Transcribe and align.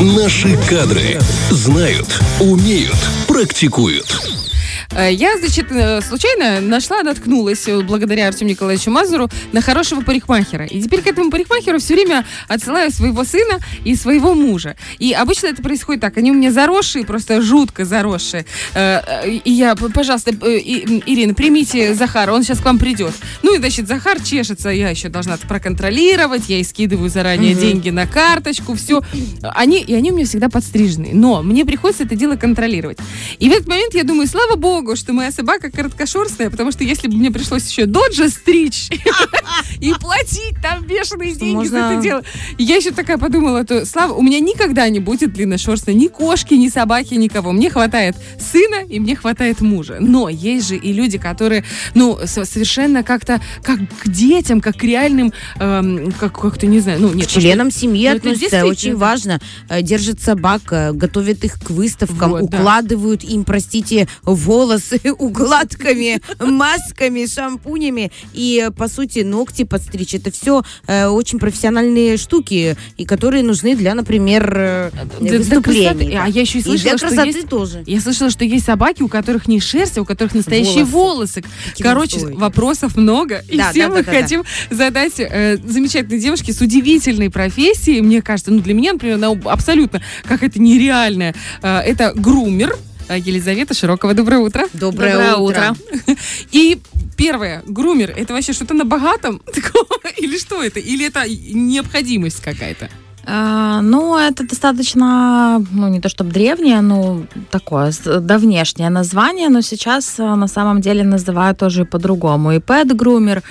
Наши 0.00 0.56
кадры 0.68 1.18
знают, 1.50 2.20
умеют, 2.38 2.94
практикуют. 3.26 4.47
Э, 4.96 5.12
Я, 5.12 5.36
значит, 5.38 5.66
э, 5.70 6.00
случайно 6.00 6.60
нашла, 6.60 7.02
наткнулась 7.02 7.68
э, 7.68 7.80
благодаря 7.82 8.28
Артему 8.28 8.50
Николаевичу 8.50 8.90
Мазуру 8.90 9.28
на 9.52 9.60
хорошего 9.60 10.00
парикмахера. 10.00 10.64
И 10.64 10.80
теперь 10.80 11.02
к 11.02 11.06
этому 11.06 11.30
парикмахеру 11.30 11.78
все 11.78 11.94
время 11.94 12.24
отсылаю 12.48 12.90
своего 12.90 13.24
сына 13.24 13.58
и 13.84 13.94
своего 13.94 14.34
мужа. 14.34 14.76
И 14.98 15.12
обычно 15.12 15.48
это 15.48 15.62
происходит 15.62 16.00
так. 16.00 16.16
Они 16.16 16.30
у 16.30 16.34
меня 16.34 16.50
заросшие, 16.52 17.04
просто 17.04 17.42
жутко 17.42 17.84
заросшие. 17.84 18.46
И 18.74 19.42
я, 19.50 19.74
пожалуйста, 19.76 20.30
И- 20.30 21.02
Ирина, 21.06 21.34
примите 21.34 21.94
Захара, 21.94 22.32
он 22.32 22.42
сейчас 22.42 22.60
к 22.60 22.64
вам 22.64 22.78
придет. 22.78 23.12
Ну 23.42 23.54
и, 23.54 23.58
значит, 23.58 23.86
Захар 23.88 24.20
чешется, 24.22 24.70
я 24.70 24.88
еще 24.90 25.08
должна 25.08 25.34
это 25.34 25.46
проконтролировать, 25.46 26.48
я 26.48 26.56
ей 26.56 26.64
скидываю 26.64 27.10
заранее 27.10 27.54
деньги 27.54 27.90
на 27.90 28.06
карточку, 28.06 28.74
все. 28.74 29.02
Они, 29.42 29.80
и 29.80 29.94
они 29.94 30.12
у 30.12 30.16
меня 30.16 30.26
всегда 30.26 30.48
подстрижены. 30.48 31.10
Но 31.12 31.42
мне 31.42 31.64
приходится 31.64 32.04
это 32.04 32.16
дело 32.16 32.36
контролировать. 32.36 32.98
И 33.38 33.48
в 33.48 33.52
этот 33.52 33.68
момент 33.68 33.94
я 33.94 34.04
думаю, 34.04 34.26
слава 34.28 34.56
богу, 34.56 34.77
что 34.96 35.12
моя 35.12 35.30
собака 35.32 35.70
короткошерстная, 35.70 36.50
потому 36.50 36.72
что 36.72 36.84
если 36.84 37.08
бы 37.08 37.16
мне 37.16 37.30
пришлось 37.30 37.68
еще 37.68 37.86
доджа 37.86 38.28
стричь 38.28 38.88
и 39.80 39.92
платить 40.00 40.56
там 40.62 40.84
бешеные 40.84 41.34
деньги 41.34 41.66
за 41.66 41.78
это 41.78 42.02
дело, 42.02 42.22
я 42.58 42.76
еще 42.76 42.90
такая 42.90 43.18
подумала, 43.18 43.64
то 43.64 43.84
слава, 43.86 44.12
у 44.14 44.22
меня 44.22 44.40
никогда 44.40 44.88
не 44.88 45.00
будет 45.00 45.32
длинношерстной 45.32 45.94
ни 45.94 46.06
кошки, 46.08 46.54
ни 46.54 46.68
собаки, 46.68 47.14
никого. 47.14 47.52
Мне 47.52 47.70
хватает 47.70 48.16
сына 48.40 48.84
и 48.88 49.00
мне 49.00 49.16
хватает 49.16 49.60
мужа. 49.60 49.98
Но 50.00 50.28
есть 50.28 50.68
же 50.68 50.76
и 50.76 50.92
люди, 50.92 51.18
которые, 51.18 51.64
ну, 51.94 52.18
со- 52.24 52.44
совершенно 52.44 53.02
как-то, 53.02 53.40
как 53.62 53.78
к 54.02 54.08
детям, 54.08 54.60
как 54.60 54.76
к 54.76 54.84
реальным, 54.84 55.32
эм, 55.58 56.12
как, 56.12 56.38
как-то, 56.40 56.66
не 56.66 56.80
знаю, 56.80 57.00
ну, 57.00 57.12
нет. 57.12 57.26
К 57.26 57.30
членам 57.30 57.70
семьи 57.70 58.08
Ну, 58.08 58.16
это 58.16 58.30
относятся. 58.30 58.64
Очень 58.66 58.96
важно. 58.96 59.40
Э, 59.68 59.82
Держат 59.82 60.20
собак, 60.20 60.62
э, 60.70 60.92
готовят 60.92 61.44
их 61.44 61.54
к 61.60 61.70
выставкам, 61.70 62.30
Вот, 62.30 62.50
да. 62.50 62.58
укладывают 62.58 63.24
им, 63.24 63.44
простите, 63.44 64.08
волосы 64.22 64.67
укладками, 65.18 66.20
масками, 66.40 67.26
шампунями. 67.26 68.10
И, 68.34 68.62
э, 68.66 68.70
по 68.70 68.88
сути, 68.88 69.20
ногти 69.20 69.64
подстричь. 69.64 70.14
Это 70.14 70.30
все 70.30 70.62
очень 70.86 71.38
профессиональные 71.38 72.16
штуки, 72.16 72.76
и 72.96 73.04
которые 73.04 73.42
нужны 73.42 73.76
для, 73.76 73.94
например, 73.94 74.52
э, 74.56 74.90
Для- 75.20 75.30
для 75.30 75.38
выступлений. 75.38 75.84
красоты. 75.88 76.16
А 76.20 76.28
я 76.28 76.40
еще 76.42 76.58
и 76.58 76.60
И 76.60 76.64
слышала, 76.64 76.90
для 76.90 76.98
что 76.98 77.08
красоты 77.08 77.38
есть- 77.38 77.48
тоже. 77.48 77.82
Я 77.86 78.00
слышала, 78.00 78.30
что 78.30 78.44
есть 78.44 78.64
собаки, 78.66 79.02
у 79.02 79.08
которых 79.08 79.48
не 79.48 79.60
шерсть, 79.60 79.98
а 79.98 80.02
у 80.02 80.04
которых 80.04 80.34
настоящие 80.34 80.84
волосы. 80.84 81.42
Какие 81.66 81.82
Короче, 81.86 82.16
отстой. 82.16 82.34
вопросов 82.34 82.96
много. 82.96 83.42
И 83.48 83.56
Да, 83.56 83.70
все 83.70 83.82
да, 83.84 83.88
мы 83.88 83.94
да, 83.96 84.02
да, 84.02 84.12
да. 84.12 84.20
хотим 84.22 84.44
задать 84.70 85.14
э, 85.18 85.56
замечательной 85.64 86.18
девушке 86.20 86.52
с 86.52 86.60
удивительной 86.60 87.30
профессией. 87.30 88.00
Мне 88.00 88.22
кажется, 88.22 88.50
ну 88.50 88.60
для 88.60 88.74
меня, 88.74 88.92
например, 88.94 89.16
она 89.16 89.28
абсолютно 89.50 90.02
как 90.24 90.42
это 90.42 90.60
нереальная. 90.60 91.34
Э, 91.62 91.78
это 91.80 92.12
грумер. 92.14 92.76
Э, 93.08 93.18
Елизавета 93.18 93.74
Широкова, 93.74 94.14
доброе 94.14 94.38
утро. 94.38 94.66
Доброе 94.74 95.34
утро. 95.36 95.74
И 96.52 96.78
первое, 97.16 97.62
грумер, 97.66 98.10
это 98.10 98.34
вообще 98.34 98.52
что-то 98.52 98.74
на 98.74 98.84
богатом? 98.84 99.38
такого? 99.46 99.98
Или 100.18 100.38
что 100.38 100.62
это? 100.62 100.78
Или 100.78 101.06
это 101.06 101.24
необходимость 101.26 102.42
какая-то? 102.42 102.90
А, 103.30 103.82
Ну, 103.82 104.16
это 104.16 104.48
достаточно, 104.48 105.62
ну, 105.72 105.88
не 105.88 106.00
то 106.00 106.08
чтобы 106.08 106.32
древнее, 106.32 106.80
но 106.80 107.22
такое, 107.50 107.92
давнешнее 108.20 108.90
название, 108.90 109.50
но 109.50 109.60
сейчас 109.60 110.18
а, 110.18 110.36
на 110.36 110.48
самом 110.48 110.80
деле 110.80 111.04
называют 111.04 111.58
тоже 111.58 111.84
по-другому. 111.84 112.52
И 112.52 112.58
пэт-грумер, 112.58 113.42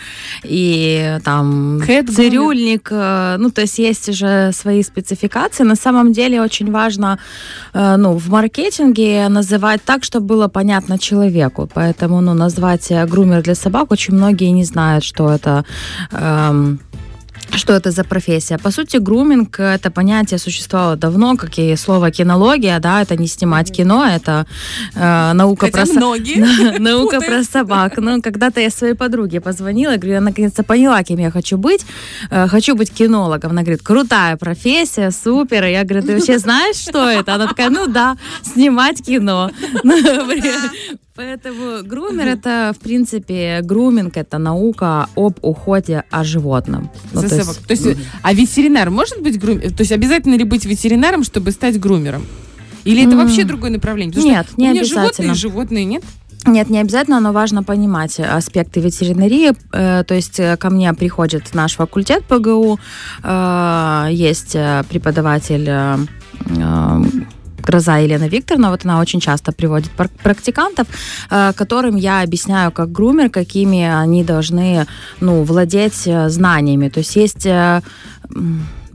и 0.43 1.19
там 1.23 1.79
Кэт-грумер. 1.85 2.15
цирюльник, 2.15 2.87
э, 2.91 3.35
ну, 3.37 3.51
то 3.51 3.61
есть 3.61 3.79
есть 3.79 4.09
уже 4.09 4.51
свои 4.51 4.81
спецификации. 4.81 5.63
На 5.63 5.75
самом 5.75 6.11
деле 6.11 6.41
очень 6.41 6.71
важно, 6.71 7.19
ну, 7.73 8.17
в 8.17 8.29
маркетинге 8.29 9.29
называть 9.29 9.83
так, 9.83 10.03
чтобы 10.03 10.25
было 10.25 10.47
понятно 10.47 10.97
человеку. 10.97 11.69
Поэтому, 11.73 12.21
ну, 12.21 12.33
назвать 12.33 12.91
э, 12.91 13.05
грумер 13.05 13.43
для 13.43 13.55
собак 13.55 13.91
очень 13.91 14.15
многие 14.15 14.51
не 14.51 14.65
знают, 14.65 15.03
что 15.03 15.29
это... 15.31 15.65
эм, 16.11 16.79
что 17.51 17.73
это 17.73 17.91
за 17.91 18.03
профессия? 18.03 18.57
По 18.57 18.71
сути, 18.71 18.97
груминг– 18.97 19.59
это 19.59 19.91
понятие 19.91 20.39
существовало 20.39 20.95
давно, 20.95 21.35
как 21.37 21.57
и 21.59 21.75
слово 21.75 22.11
кинология, 22.11 22.79
да, 22.79 23.01
это 23.01 23.15
не 23.15 23.27
снимать 23.27 23.71
кино, 23.71 24.05
это 24.05 24.45
э, 24.95 25.33
наука 25.33 25.67
Хотя 25.67 25.77
про 25.77 25.85
со- 25.85 25.99
наука 26.79 27.19
про 27.27 27.43
собак. 27.43 27.97
Ну, 27.97 28.21
когда-то 28.21 28.59
я 28.59 28.69
своей 28.69 28.93
подруге 28.93 29.41
позвонила, 29.41 29.95
говорю, 29.95 30.13
я 30.13 30.21
наконец-то 30.21 30.63
поняла, 30.63 31.03
кем 31.03 31.19
я 31.19 31.31
хочу 31.31 31.57
быть. 31.57 31.85
Э, 32.29 32.47
хочу 32.47 32.75
быть 32.75 32.91
кинологом. 32.91 33.51
Она 33.51 33.61
говорит, 33.61 33.81
крутая 33.81 34.37
профессия, 34.37 35.11
супер. 35.11 35.65
И 35.65 35.71
я 35.71 35.83
говорю, 35.83 36.05
ты 36.05 36.15
вообще 36.15 36.39
знаешь, 36.39 36.77
что 36.77 37.09
это? 37.09 37.35
Она 37.35 37.47
такая, 37.47 37.69
ну 37.69 37.87
да, 37.87 38.17
снимать 38.43 39.03
кино. 39.03 39.51
Поэтому 41.17 41.83
грумер 41.83 42.27
это, 42.27 42.73
в 42.77 42.79
принципе, 42.83 43.59
груминг 43.63 44.15
это 44.17 44.37
наука 44.37 45.07
об 45.15 45.39
уходе 45.41 46.03
о 46.11 46.23
животном. 46.23 46.89
Ну, 47.13 47.21
За 47.21 47.29
то 47.29 47.35
собак. 47.43 47.55
есть- 47.69 47.83
То 47.83 47.89
есть, 47.89 47.99
а 48.21 48.33
ветеринар 48.33 48.89
может 48.91 49.21
быть 49.21 49.39
грумером? 49.39 49.71
То 49.73 49.81
есть 49.81 49.91
обязательно 49.91 50.35
ли 50.35 50.43
быть 50.43 50.65
ветеринаром, 50.65 51.23
чтобы 51.23 51.51
стать 51.51 51.79
грумером? 51.79 52.23
Или 52.85 53.01
это 53.01 53.11
М. 53.13 53.17
вообще 53.17 53.43
другое 53.43 53.71
направление? 53.71 54.13
Потому 54.13 54.31
Нет, 54.31 54.47
что 54.49 54.61
не 54.61 54.67
у 54.67 54.71
меня 54.71 54.83
животные, 54.83 55.07
обязательно. 55.07 55.33
животные 55.35 55.85
нет. 55.85 56.03
Нет, 56.45 56.69
не 56.69 56.79
обязательно, 56.79 57.19
но 57.19 57.33
важно 57.33 57.63
понимать 57.63 58.19
аспекты 58.19 58.79
ветеринарии. 58.79 59.51
Э, 59.73 60.03
То 60.05 60.13
есть 60.15 60.39
э, 60.39 60.55
ко 60.55 60.69
мне 60.69 60.93
приходит 60.93 61.53
наш 61.53 61.75
факультет 61.75 62.23
ПГУ, 62.25 62.79
э, 63.23 64.07
есть 64.11 64.53
преподаватель 64.87 65.67
Гроза 67.67 67.97
Елена 67.97 68.29
Викторовна, 68.29 68.69
вот 68.69 68.85
она 68.85 68.99
очень 68.99 69.19
часто 69.19 69.51
приводит 69.51 69.91
практикантов, 70.23 70.87
э, 71.29 71.53
которым 71.53 71.97
я 71.97 72.23
объясняю, 72.23 72.71
как 72.71 72.91
грумер, 72.91 73.29
какими 73.29 73.83
они 73.83 74.23
должны, 74.23 74.85
ну, 75.19 75.43
владеть 75.43 76.07
э, 76.07 76.29
знаниями. 76.29 76.89
То 76.89 76.99
есть 76.99 77.17
есть 77.17 77.45
э, 77.45 77.81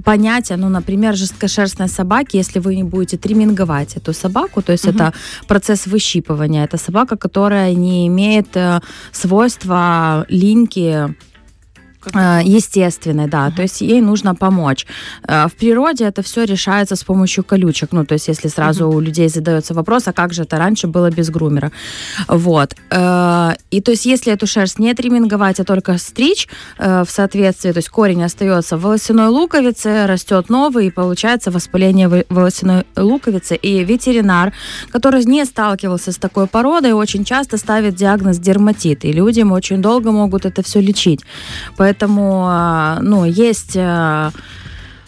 понятие, 0.05 0.59
ну, 0.59 0.69
например, 0.69 1.15
жесткошерстной 1.15 1.89
собаки, 1.89 2.39
если 2.39 2.61
вы 2.61 2.77
не 2.77 2.85
будете 2.85 3.17
триминговать 3.19 3.97
эту 3.97 4.13
собаку, 4.15 4.63
то 4.63 4.73
есть 4.73 4.87
это 4.87 5.13
процесс 5.47 5.87
выщипывания, 5.87 6.65
это 6.65 6.79
собака, 6.79 7.17
которая 7.17 7.75
не 7.75 8.07
имеет 8.07 8.57
свойства 9.13 10.25
линьки 10.29 11.15
естественной, 12.45 13.29
да, 13.29 13.51
то 13.51 13.63
есть 13.63 13.81
ей 13.81 14.01
нужно 14.01 14.35
помочь. 14.35 14.87
Э, 15.29 15.47
В 15.49 15.53
природе 15.55 16.05
это 16.05 16.23
все 16.23 16.45
решается 16.45 16.97
с 16.97 17.05
помощью 17.05 17.45
колючек, 17.45 17.93
ну, 17.93 18.05
то 18.05 18.15
есть 18.15 18.29
если 18.29 18.49
сразу 18.49 18.89
у 18.89 19.01
людей 19.01 19.29
задается 19.29 19.75
вопрос, 19.75 20.09
а 20.09 20.13
как 20.13 20.33
же 20.33 20.43
это 20.43 20.59
раньше 20.59 20.87
было 20.87 21.11
без 21.11 21.31
грумера? 21.31 21.71
Вот. 22.29 22.75
Э, 22.91 23.53
И 23.71 23.81
то 23.81 23.91
есть 23.93 24.07
если 24.07 24.33
эту 24.33 24.47
шерсть 24.47 24.79
не 24.79 24.95
триминговать, 24.95 25.61
а 25.61 25.65
только 25.65 25.99
стричь 25.99 26.49
э, 26.79 27.05
в 27.05 27.11
соответствии, 27.11 27.73
то 27.73 27.79
есть 27.79 27.89
корень 27.89 28.25
остается 28.25 28.77
в 28.77 28.83
волосяной 28.83 29.29
луковице, 29.29 30.07
растет 30.07 30.49
новый, 30.51 30.87
и 30.87 30.91
получается 30.91 31.51
воспаление 31.51 32.09
во- 32.09 32.25
волосяной 32.29 32.85
луковицы. 32.97 33.57
И 33.57 33.85
ветеринар, 33.85 34.53
который 34.91 35.25
не 35.25 35.45
сталкивался 35.45 36.11
с 36.11 36.17
такой 36.17 36.47
породой, 36.47 36.93
очень 36.93 37.25
часто 37.25 37.57
ставит 37.57 37.95
диагноз 37.95 38.39
дерматит, 38.39 39.05
и 39.05 39.13
людям 39.13 39.53
очень 39.53 39.81
долго 39.83 40.11
могут 40.13 40.47
это 40.47 40.63
все 40.63 40.81
лечить. 40.81 41.21
Поэтому, 41.77 41.92
э, 42.49 42.99
ну, 43.03 43.25
есть 43.25 43.77
э, 43.77 44.31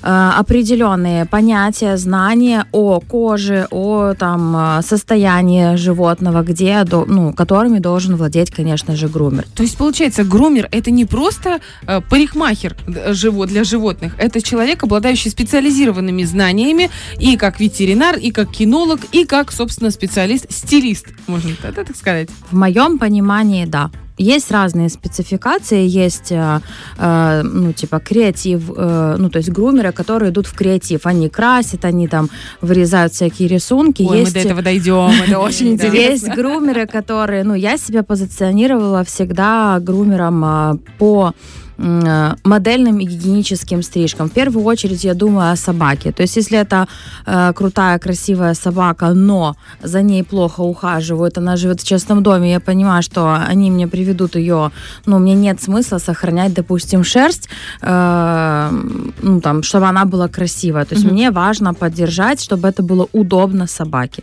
э, 0.03 0.31
определенные 0.39 1.25
понятия, 1.25 1.97
знания 1.97 2.67
о 2.73 3.01
коже, 3.01 3.67
о 3.71 4.15
там 4.15 4.81
состоянии 4.83 5.77
животного, 5.77 6.43
где, 6.43 6.85
ну, 6.85 7.33
которыми 7.33 7.79
должен 7.79 8.17
владеть, 8.17 8.51
конечно 8.51 8.97
же, 8.97 9.09
грумер. 9.09 9.47
То 9.55 9.63
есть, 9.63 9.77
получается, 9.77 10.25
грумер 10.25 10.69
это 10.71 10.91
не 10.91 11.05
просто 11.05 11.61
э, 11.87 12.01
парикмахер 12.03 12.77
живот 13.09 13.49
для 13.49 13.65
животных, 13.65 14.15
это 14.19 14.43
человек, 14.43 14.83
обладающий 14.85 15.31
специализированными 15.31 16.25
знаниями 16.25 16.91
и 17.19 17.37
как 17.37 17.61
ветеринар, 17.61 18.17
и 18.17 18.31
как 18.31 18.51
кинолог, 18.51 19.01
и 19.13 19.25
как, 19.25 19.53
собственно, 19.53 19.91
специалист, 19.91 20.47
стилист, 20.51 21.07
можно 21.27 21.51
так 21.63 21.97
сказать. 21.97 22.29
В 22.51 22.57
моем 22.57 22.99
понимании, 22.99 23.65
да. 23.65 23.91
Есть 24.17 24.53
разные 24.53 24.89
спецификации, 24.89 25.87
есть, 25.87 26.31
э, 26.31 26.61
э, 26.99 27.43
ну, 27.43 27.73
типа, 27.73 27.99
креатив, 27.99 28.71
э, 28.77 29.17
ну, 29.19 29.29
то 29.29 29.39
есть 29.39 29.51
грумеры, 29.51 29.93
которые 29.93 30.31
идут 30.31 30.47
в 30.47 30.55
креатив. 30.55 31.07
Они 31.07 31.29
красят, 31.29 31.85
они 31.85 32.07
там 32.07 32.31
вырезают 32.61 33.13
всякие 33.13 33.49
рисунки. 33.49 34.03
Ой, 34.03 34.21
есть 34.21 34.35
мы 34.35 34.41
до 34.43 34.49
этого 34.49 34.63
дойдем, 34.63 35.11
это 35.27 35.39
очень 35.41 35.73
Есть 35.73 35.85
интересно. 35.85 36.35
грумеры, 36.37 36.87
которые, 36.87 37.43
ну, 37.43 37.55
я 37.55 37.77
себя 37.77 38.05
позиционировала 38.05 39.03
всегда 39.03 39.79
грумером 39.81 40.45
а, 40.45 40.77
по 40.99 41.33
э, 41.33 41.64
модельным 41.77 42.99
и 42.99 43.05
гигиеническим 43.05 43.83
стрижкам. 43.83 44.29
В 44.29 44.33
первую 44.33 44.65
очередь 44.65 45.05
я 45.05 45.15
думаю 45.15 45.53
о 45.53 45.57
собаке. 45.57 46.13
То 46.13 46.23
есть 46.23 46.37
если 46.37 46.59
это 46.59 46.87
э, 47.27 47.53
крутая, 47.55 47.99
красивая 47.99 48.55
собака, 48.55 49.15
но 49.15 49.57
за 49.83 50.03
ней 50.03 50.23
плохо 50.23 50.61
ухаживают, 50.61 51.39
она 51.39 51.57
живет 51.57 51.81
в 51.81 51.87
частном 51.87 52.23
доме, 52.23 52.53
я 52.53 52.61
понимаю, 52.61 53.03
что 53.03 53.35
они 53.35 53.71
мне 53.71 53.89
приведут 53.89 54.37
ее, 54.37 54.71
ну, 55.07 55.19
мне 55.19 55.35
нет 55.35 55.63
смысла 55.63 55.99
сохранять, 55.99 56.55
допустим, 56.55 57.05
шерсть, 57.05 57.49
э, 57.83 58.71
ну, 59.23 59.41
там, 59.41 59.63
чтобы 59.63 59.87
она 59.87 60.05
была 60.05 60.29
красивая. 60.29 60.85
То 60.85 60.95
есть 60.95 61.11
мне 61.11 61.31
важно 61.31 61.75
поддержать, 61.75 62.43
чтобы 62.43 62.69
это 62.69 62.83
было 62.83 63.09
удобно 63.13 63.67
собаке. 63.67 64.23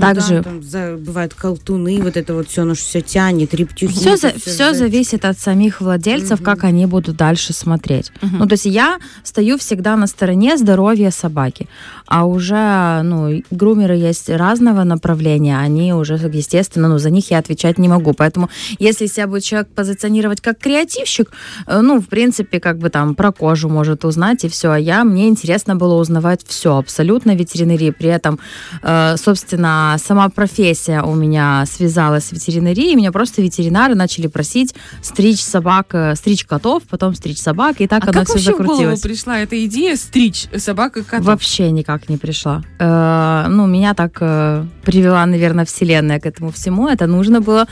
Также 0.00 0.36
Да, 0.36 0.42
там 0.42 0.62
за- 0.62 0.96
бывают 0.98 1.34
колтуны, 1.34 2.00
вот 2.02 2.16
это 2.16 2.32
вот 2.34 2.48
все, 2.48 2.64
ж 2.74 2.78
все 2.78 3.00
тянет, 3.02 3.52
рептюхи. 3.54 3.92
все, 3.94 4.14
это 4.14 4.40
все, 4.40 4.72
за- 4.72 4.78
зависит 4.78 5.24
от 5.24 5.38
самих 5.38 5.80
владельцев, 5.80 6.42
как 6.42 6.64
они 6.64 6.86
будут 6.86 7.16
дальше 7.16 7.52
смотреть. 7.52 8.10
Ну, 8.22 8.46
то 8.46 8.54
есть 8.54 8.64
я 8.66 8.98
стою 9.22 9.56
всегда 9.58 9.96
на 9.96 10.06
стороне 10.06 10.56
здоровья 10.56 11.10
собаки. 11.10 11.68
А 12.14 12.26
уже, 12.26 13.02
ну, 13.02 13.42
грумеры 13.50 13.96
есть 13.96 14.30
разного 14.30 14.84
направления, 14.84 15.58
они 15.58 15.92
уже, 15.92 16.14
естественно, 16.14 16.86
ну, 16.86 16.98
за 16.98 17.10
них 17.10 17.32
я 17.32 17.38
отвечать 17.38 17.76
не 17.76 17.88
могу. 17.88 18.12
Поэтому, 18.12 18.50
если 18.78 19.06
себя 19.06 19.26
будет 19.26 19.42
человек 19.42 19.66
позиционировать 19.74 20.40
как 20.40 20.60
креативщик, 20.60 21.32
э, 21.66 21.80
ну, 21.80 22.00
в 22.00 22.06
принципе, 22.06 22.60
как 22.60 22.78
бы 22.78 22.88
там 22.88 23.16
про 23.16 23.32
кожу 23.32 23.68
может 23.68 24.04
узнать 24.04 24.44
и 24.44 24.48
все. 24.48 24.70
А 24.70 24.78
я, 24.78 25.02
мне 25.02 25.26
интересно 25.26 25.74
было 25.74 25.96
узнавать 25.96 26.42
все 26.46 26.76
абсолютно 26.76 27.34
ветеринарии. 27.34 27.90
При 27.90 28.10
этом, 28.10 28.38
э, 28.82 29.16
собственно, 29.16 29.96
сама 29.98 30.28
профессия 30.28 31.02
у 31.02 31.16
меня 31.16 31.64
связалась 31.66 32.26
с 32.26 32.32
ветеринарией. 32.32 32.94
Меня 32.94 33.10
просто 33.10 33.42
ветеринары 33.42 33.96
начали 33.96 34.28
просить 34.28 34.72
стричь 35.02 35.42
собак, 35.42 35.88
э, 35.94 36.14
стричь 36.14 36.44
котов, 36.44 36.84
потом 36.88 37.16
стричь 37.16 37.40
собак, 37.40 37.80
и 37.80 37.88
так 37.88 38.04
А 38.04 38.10
оно 38.10 38.20
как 38.20 38.28
все 38.28 38.34
вообще 38.34 38.52
в 38.52 38.56
голову 38.58 38.72
закрутилось. 38.72 39.00
пришла 39.00 39.40
эта 39.40 39.64
идея 39.66 39.96
стричь 39.96 40.46
собак 40.58 40.96
и 40.96 41.02
котов? 41.02 41.26
Вообще 41.26 41.72
никак 41.72 42.03
не 42.08 42.16
пришла. 42.16 42.62
Э, 42.78 43.46
ну, 43.48 43.66
меня 43.66 43.94
так 43.94 44.18
э, 44.20 44.64
привела, 44.84 45.26
наверное, 45.26 45.64
вселенная 45.64 46.20
к 46.20 46.26
этому 46.26 46.50
всему. 46.50 46.88
Это 46.88 47.06
нужно 47.06 47.40
было, 47.40 47.66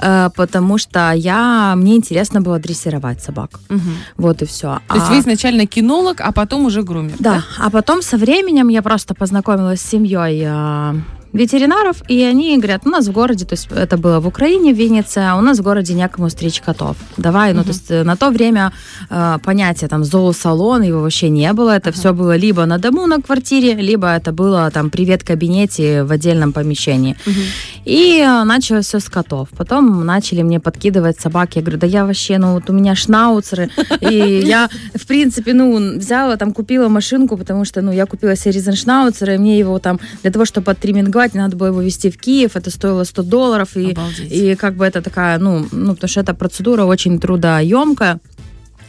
э, 0.00 0.30
потому 0.36 0.78
что 0.78 1.12
я, 1.12 1.74
мне 1.76 1.96
интересно 1.96 2.40
было 2.40 2.58
дрессировать 2.58 3.22
собак. 3.22 3.60
Мгм. 3.68 3.96
Вот 4.16 4.42
и 4.42 4.44
все. 4.44 4.78
То 4.88 4.96
есть 4.96 5.08
вы 5.08 5.18
изначально 5.18 5.66
кинолог, 5.66 6.20
а 6.20 6.32
потом 6.32 6.66
уже 6.66 6.82
грумер. 6.82 7.16
Да, 7.18 7.42
а 7.58 7.70
потом 7.70 8.02
со 8.02 8.16
временем 8.16 8.68
я 8.68 8.82
просто 8.82 9.14
познакомилась 9.14 9.80
с 9.80 9.90
семьей 9.90 10.46
ветеринаров, 11.34 11.96
и 12.08 12.22
они 12.22 12.56
говорят, 12.56 12.82
у 12.86 12.90
нас 12.90 13.08
в 13.08 13.12
городе, 13.12 13.44
то 13.44 13.54
есть 13.54 13.68
это 13.70 13.98
было 13.98 14.20
в 14.20 14.26
Украине, 14.26 14.72
в 14.72 14.76
Виннице, 14.76 15.32
у 15.36 15.40
нас 15.40 15.58
в 15.58 15.62
городе 15.62 15.94
некому 15.94 16.30
стричь 16.30 16.60
котов. 16.60 16.96
Давай, 17.16 17.52
ну 17.52 17.62
то 17.62 17.70
есть 17.70 17.90
э, 17.90 18.04
на 18.04 18.16
то 18.16 18.30
время 18.30 18.72
э, 19.10 19.38
понятия 19.44 19.88
там 19.88 20.04
зоосалон, 20.04 20.82
его 20.82 21.02
вообще 21.02 21.28
не 21.28 21.52
было, 21.52 21.76
это 21.76 21.90
все 21.92 22.12
было 22.12 22.36
либо 22.36 22.64
на 22.66 22.78
дому 22.78 23.06
на 23.06 23.20
квартире, 23.20 23.74
либо 23.74 24.06
это 24.06 24.32
было 24.32 24.70
там 24.70 24.90
привет 24.90 25.24
кабинете 25.24 26.04
в 26.04 26.12
отдельном 26.12 26.52
помещении. 26.52 27.16
И 27.84 28.20
э, 28.20 28.44
началось 28.44 28.86
все 28.86 28.98
с 28.98 29.08
котов. 29.08 29.48
Потом 29.56 30.04
начали 30.06 30.42
мне 30.42 30.60
подкидывать 30.60 31.20
собаки. 31.20 31.58
Я 31.58 31.62
говорю, 31.62 31.78
да 31.78 31.86
я 31.86 32.06
вообще, 32.06 32.38
ну 32.38 32.54
вот 32.54 32.70
у 32.70 32.72
меня 32.72 32.94
шнауцеры. 32.94 33.70
И 34.00 34.42
я, 34.46 34.68
в 34.94 35.06
принципе, 35.06 35.52
ну, 35.54 35.98
взяла, 35.98 36.36
там, 36.36 36.52
купила 36.52 36.88
машинку, 36.88 37.36
потому 37.36 37.64
что, 37.64 37.82
ну, 37.82 37.92
я 37.92 38.06
купила 38.06 38.36
себе 38.36 38.52
Ризеншнауцера, 38.52 39.34
и 39.34 39.38
мне 39.38 39.58
его 39.58 39.78
там, 39.78 40.00
для 40.22 40.30
того, 40.30 40.44
чтобы 40.44 40.72
оттриминговать, 40.72 41.34
надо 41.34 41.56
было 41.56 41.68
его 41.68 41.82
везти 41.82 42.10
в 42.10 42.18
Киев, 42.18 42.56
это 42.56 42.70
стоило 42.70 43.04
100 43.04 43.22
долларов. 43.22 43.76
И, 43.76 43.92
Обалдеть. 43.92 44.32
и 44.32 44.54
как 44.54 44.74
бы 44.74 44.84
это 44.84 45.02
такая, 45.02 45.38
ну, 45.38 45.66
ну, 45.72 45.94
потому 45.94 46.08
что 46.08 46.20
эта 46.20 46.34
процедура 46.34 46.84
очень 46.84 47.18
трудоемкая. 47.18 48.20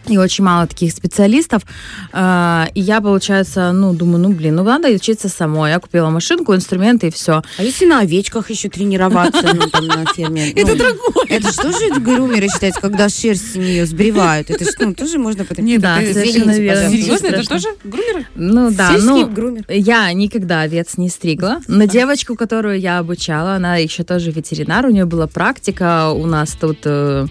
И 0.08 0.18
очень 0.18 0.44
мало 0.44 0.68
таких 0.68 0.92
специалистов. 0.92 1.64
А, 2.12 2.68
И 2.74 2.82
я, 2.82 3.02
получается, 3.02 3.72
ну, 3.72 3.94
думаю, 3.94 4.20
ну, 4.20 4.30
блин, 4.30 4.56
ну, 4.56 4.64
надо 4.64 4.90
учиться 4.90 5.30
самой. 5.30 5.72
Я 5.72 5.80
купила 5.80 6.10
машинку, 6.10 6.54
инструменты 6.54 7.08
и 7.08 7.12
все. 7.12 7.42
А 7.58 7.64
если 7.64 7.86
на 7.86 8.00
овечках 8.00 8.50
еще 8.50 8.70
тренироваться, 8.70 9.54
ну, 9.54 9.70
там, 9.70 9.88
на 9.88 10.06
ферме? 10.14 10.52
Это 10.56 10.72
Ну, 10.72 10.78
другое. 10.78 11.26
Это 11.30 11.52
что 11.52 11.72
же 11.72 12.00
грумеры 12.00 12.48
считают, 12.50 12.76
когда 12.78 13.10
шерсть 13.10 13.54
с 13.54 13.56
нее 13.56 13.86
сбривают? 13.86 14.50
Это 14.50 14.66
ну, 14.80 14.94
тоже 14.94 15.18
можно 15.18 15.46
потом... 15.46 15.66
Нет, 15.66 15.82
Да, 15.82 15.98
совершенно 15.98 16.52
верно. 16.52 16.90
Серьезно, 16.90 17.28
это 17.28 17.48
тоже 17.48 17.68
грумеры? 17.84 18.26
Ну 18.36 18.72
да, 18.72 18.92
ну 19.00 19.32
я 19.70 20.12
никогда 20.14 20.62
овец 20.62 20.98
не 20.98 21.10
стригла. 21.10 21.62
Но 21.68 21.86
девочку, 21.86 22.36
которую 22.36 22.80
я 22.80 23.00
обучала, 23.00 23.56
она 23.56 23.78
еще 23.78 24.04
тоже 24.04 24.32
ветеринар, 24.32 24.86
у 24.86 24.90
нее 24.90 25.06
была 25.06 25.28
практика, 25.28 26.10
у 26.10 26.26
нас 26.26 26.54
тут 26.60 26.80
э, 26.86 27.28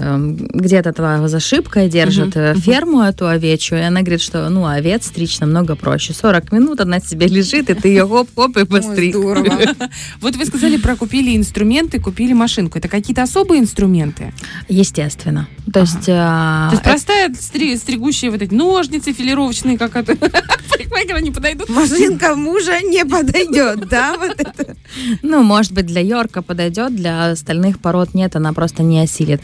где-то 0.00 0.92
твоя 0.92 1.28
за 1.28 1.40
шибкой 1.40 1.88
держит 1.88 2.36
э, 2.36 2.54
ферму 2.54 3.02
эту 3.02 3.26
овечью, 3.26 3.78
и 3.78 3.82
она 3.82 4.00
говорит, 4.00 4.22
что 4.22 4.48
ну 4.48 4.66
овец 4.66 5.06
стричь 5.06 5.38
намного 5.40 5.76
проще. 5.76 6.12
40 6.12 6.52
минут 6.52 6.80
она 6.80 7.00
себе 7.00 7.26
лежит, 7.26 7.70
и 7.70 7.74
ты 7.74 7.88
ее 7.88 8.06
хоп-хоп 8.06 8.56
и 8.56 8.64
постриг. 8.64 9.14
здорово. 9.14 9.60
Вот 10.20 10.36
вы 10.36 10.46
сказали 10.46 10.76
про 10.76 10.96
купили 10.96 11.36
инструменты, 11.36 12.00
купили 12.00 12.32
машинку. 12.32 12.78
Это 12.78 12.88
какие-то 12.88 13.22
особые 13.22 13.60
инструменты? 13.60 14.32
Естественно. 14.68 15.48
То 15.72 15.80
есть... 15.80 16.06
То 16.06 16.68
есть 16.72 16.82
простая 16.82 17.32
стри- 17.34 17.76
стригущая 17.76 18.30
вот 18.30 18.42
эти 18.42 18.54
ножницы 18.54 19.12
филировочные, 19.12 19.78
как 19.78 19.96
это 19.96 20.16
парикмахера 20.70 21.18
не 21.18 21.30
подойдут? 21.30 21.68
Машинка 21.68 22.34
мужа 22.34 22.80
не 22.80 23.04
подойдет, 23.04 23.88
да? 23.88 24.16
Вот 24.18 24.38
это. 24.38 24.76
Ну, 25.22 25.42
может 25.42 25.72
быть, 25.72 25.86
для 25.86 26.00
Йорка 26.00 26.42
подойдет, 26.42 26.94
для 26.94 27.30
остальных 27.30 27.78
пород 27.80 28.14
нет, 28.14 28.36
она 28.36 28.52
просто 28.52 28.82
не 28.82 29.00
осилит. 29.00 29.40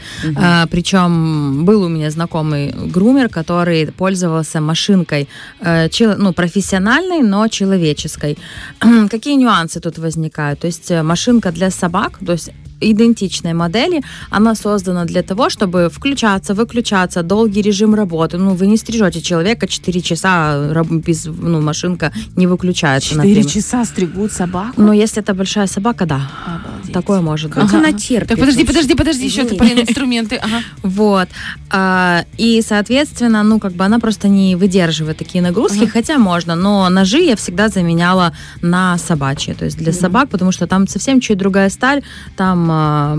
А, 0.48 0.66
причем 0.66 1.64
был 1.64 1.82
у 1.82 1.88
меня 1.88 2.10
знакомый 2.10 2.72
грумер, 2.94 3.28
который 3.28 3.86
пользовался 3.86 4.60
машинкой, 4.60 5.26
э, 5.60 5.88
чел- 5.88 6.14
ну, 6.18 6.32
профессиональной, 6.32 7.22
но 7.22 7.48
человеческой. 7.48 8.36
Какие 9.10 9.34
нюансы 9.36 9.80
тут 9.80 9.98
возникают? 9.98 10.60
То 10.60 10.66
есть 10.68 10.90
э, 10.90 11.02
машинка 11.02 11.50
для 11.52 11.70
собак, 11.70 12.18
то 12.26 12.32
есть 12.32 12.50
идентичной 12.80 13.54
модели, 13.54 14.02
она 14.30 14.54
создана 14.54 15.04
для 15.04 15.22
того, 15.22 15.48
чтобы 15.48 15.88
включаться, 15.90 16.54
выключаться, 16.54 17.22
долгий 17.22 17.62
режим 17.62 17.94
работы. 17.94 18.36
Ну, 18.38 18.50
вы 18.54 18.66
не 18.66 18.76
стрижете 18.76 19.20
человека 19.22 19.66
4 19.66 20.00
часа, 20.02 20.72
раб- 20.74 20.92
без, 21.06 21.24
ну, 21.26 21.60
машинка 21.62 22.12
не 22.36 22.46
выключается, 22.46 23.08
Четыре 23.10 23.28
например. 23.28 23.50
часа 23.50 23.84
стригут 23.84 24.32
собаку? 24.32 24.82
Но 24.82 24.92
если 24.92 25.22
это 25.22 25.34
большая 25.34 25.66
собака, 25.66 26.04
да, 26.06 26.20
Обалдеть. 26.46 26.75
Такое 27.00 27.20
может 27.20 27.54
быть. 27.54 27.64
Как 27.64 27.74
она 27.74 27.92
терпит? 27.92 28.28
Так, 28.28 28.38
подожди, 28.38 28.64
подожди, 28.64 28.94
подожди, 28.94 29.26
еще 29.26 29.44
ты 29.44 29.56
про 29.56 29.66
инструменты. 29.66 30.36
Ага. 30.36 30.62
Вот. 30.82 31.28
А, 31.70 32.24
и, 32.38 32.62
соответственно, 32.62 33.42
ну, 33.42 33.58
как 33.58 33.72
бы 33.72 33.84
она 33.84 33.98
просто 33.98 34.28
не 34.28 34.56
выдерживает 34.56 35.18
такие 35.18 35.42
нагрузки, 35.42 35.84
хотя 35.86 36.18
можно, 36.18 36.54
но 36.54 36.88
ножи 36.88 37.18
я 37.18 37.36
всегда 37.36 37.68
заменяла 37.68 38.32
на 38.62 38.96
собачьи, 38.98 39.54
то 39.54 39.64
есть 39.64 39.76
для 39.76 39.92
собак, 39.92 40.28
потому 40.28 40.52
что 40.52 40.66
там 40.66 40.88
совсем 40.88 41.20
чуть 41.20 41.38
другая 41.38 41.68
сталь, 41.70 42.02
там 42.36 42.68
а, 42.70 43.18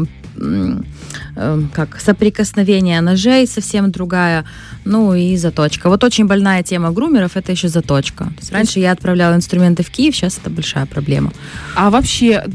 как 1.73 1.99
соприкосновение 1.99 3.01
ножей 3.01 3.47
совсем 3.47 3.91
другая, 3.91 4.45
ну 4.85 5.13
и 5.13 5.35
заточка. 5.37 5.89
Вот 5.89 6.03
очень 6.03 6.25
больная 6.25 6.63
тема 6.63 6.91
грумеров 6.91 7.37
это 7.37 7.51
еще 7.51 7.67
заточка. 7.67 8.31
Раньше 8.51 8.79
я 8.79 8.91
отправляла 8.91 9.35
инструменты 9.35 9.83
в 9.83 9.89
Киев, 9.89 10.15
сейчас 10.15 10.37
это 10.37 10.49
большая 10.49 10.85
проблема. 10.85 11.31
А 11.75 11.89
вообще 11.89 12.45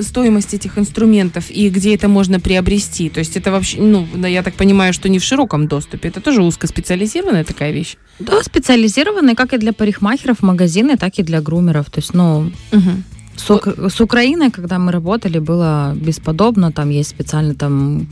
стоимость 0.00 0.54
этих 0.54 0.78
инструментов 0.78 1.50
и 1.50 1.68
где 1.70 1.94
это 1.94 2.08
можно 2.08 2.40
приобрести? 2.40 3.08
То 3.08 3.20
есть 3.20 3.36
это 3.36 3.50
вообще, 3.50 3.80
ну, 3.80 4.06
я 4.26 4.42
так 4.42 4.54
понимаю, 4.54 4.92
что 4.92 5.08
не 5.08 5.18
в 5.18 5.24
широком 5.24 5.68
доступе. 5.68 6.08
Это 6.08 6.20
тоже 6.20 6.42
узкоспециализированная 6.42 7.44
такая 7.44 7.72
вещь? 7.72 7.96
Да, 8.18 8.42
специализированные 8.42 9.34
как 9.34 9.52
и 9.52 9.58
для 9.58 9.72
парикмахеров 9.72 10.42
магазины, 10.42 10.96
так 10.96 11.18
и 11.18 11.22
для 11.22 11.40
грумеров. 11.40 11.90
То 11.90 12.00
есть, 12.00 12.14
ну, 12.14 12.52
Мгм. 12.72 13.04
С, 13.36 13.50
Ук- 13.50 13.90
с 13.90 14.00
Украиной, 14.00 14.50
когда 14.50 14.78
мы 14.78 14.92
работали, 14.92 15.38
было 15.38 15.94
бесподобно. 15.94 16.70
Там 16.70 16.90
есть 16.90 17.10
специальный 17.10 17.54
там 17.54 18.06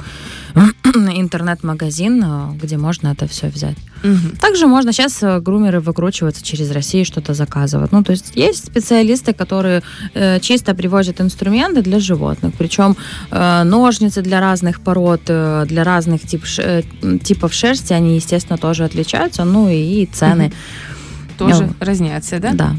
интернет-магазин, 0.85 2.25
э, 2.25 2.59
где 2.63 2.77
можно 2.77 3.09
это 3.09 3.27
все 3.27 3.49
взять. 3.49 3.77
Мгм. 4.03 4.37
Также 4.41 4.67
можно 4.67 4.93
сейчас 4.93 5.23
э, 5.23 5.41
грумеры 5.41 5.81
выкручиваться 5.81 6.43
через 6.43 6.71
Россию, 6.71 7.05
что-то 7.05 7.35
заказывать. 7.35 7.93
Ну, 7.93 8.03
то 8.03 8.13
есть 8.13 8.33
есть 8.35 8.67
специалисты, 8.67 9.33
которые 9.35 9.83
э, 10.15 10.41
чисто 10.41 10.75
привозят 10.75 11.21
инструменты 11.21 11.83
для 11.83 12.01
животных. 12.01 12.55
Причем 12.59 12.97
э, 13.31 13.63
ножницы 13.65 14.23
для 14.23 14.41
разных 14.41 14.81
пород, 14.81 15.23
э, 15.29 15.67
для 15.69 15.85
разных 15.85 16.23
тип, 16.27 16.45
э, 16.59 16.83
типов 17.23 17.53
шерсти, 17.53 17.93
они, 17.93 18.17
естественно, 18.17 18.59
тоже 18.59 18.85
отличаются. 18.85 19.45
Ну 19.45 19.69
и, 19.69 20.03
и 20.03 20.07
цены. 20.07 20.53
Тоже 21.41 21.67
Ну, 21.67 21.75
разнятся, 21.81 22.39
да? 22.39 22.53
Да. 22.53 22.77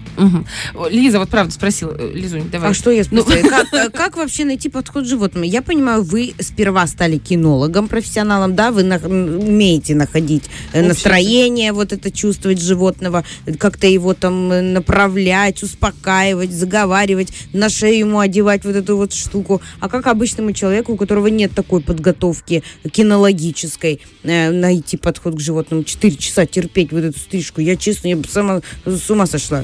О, 0.75 0.87
Лиза, 0.87 1.17
вот 1.19 1.29
правда 1.29 1.51
спросила. 1.51 1.95
Э, 1.97 2.11
Лизунь, 2.13 2.47
давай. 2.51 2.69
А 2.69 2.73
что 2.73 2.91
я 2.91 3.03
Ну, 3.11 3.21
спросила? 3.23 3.49
Как, 3.49 3.73
э, 3.73 3.89
как 3.89 4.17
вообще 4.17 4.45
найти 4.45 4.69
подход 4.69 5.03
к 5.03 5.07
животным? 5.07 5.43
Я 5.43 5.61
понимаю, 5.63 6.03
вы 6.03 6.33
сперва 6.39 6.85
стали 6.87 7.17
кинологом, 7.17 7.87
профессионалом, 7.87 8.55
да? 8.55 8.71
Вы 8.71 8.83
на- 8.83 8.97
умеете 8.97 9.95
находить 9.95 10.43
э, 10.73 10.77
Общее. 10.79 10.87
настроение, 10.89 11.73
вот 11.73 11.91
это 11.91 12.11
чувствовать 12.11 12.61
животного, 12.61 13.23
как-то 13.57 13.87
его 13.87 14.13
там 14.13 14.73
направлять, 14.73 15.63
успокаивать, 15.63 16.51
заговаривать, 16.51 17.33
на 17.53 17.69
шею 17.69 17.97
ему 17.99 18.19
одевать 18.19 18.63
вот 18.63 18.75
эту 18.75 18.95
вот 18.97 19.13
штуку. 19.13 19.61
А 19.79 19.89
как 19.89 20.05
обычному 20.07 20.53
человеку, 20.53 20.93
у 20.93 20.97
которого 20.97 21.27
нет 21.27 21.51
такой 21.55 21.81
подготовки 21.81 22.63
кинологической, 22.91 24.01
найти 24.23 24.97
подход 24.97 25.35
к 25.35 25.39
животному? 25.39 25.83
Четыре 25.83 26.15
часа 26.15 26.45
терпеть 26.45 26.91
вот 26.91 27.03
эту 27.03 27.19
стрижку. 27.19 27.61
Я, 27.61 27.75
честно, 27.75 28.07
я 28.07 28.17
бы 28.17 28.27
сама 28.27 28.50
с 28.85 29.09
ума 29.09 29.25
сошла. 29.25 29.63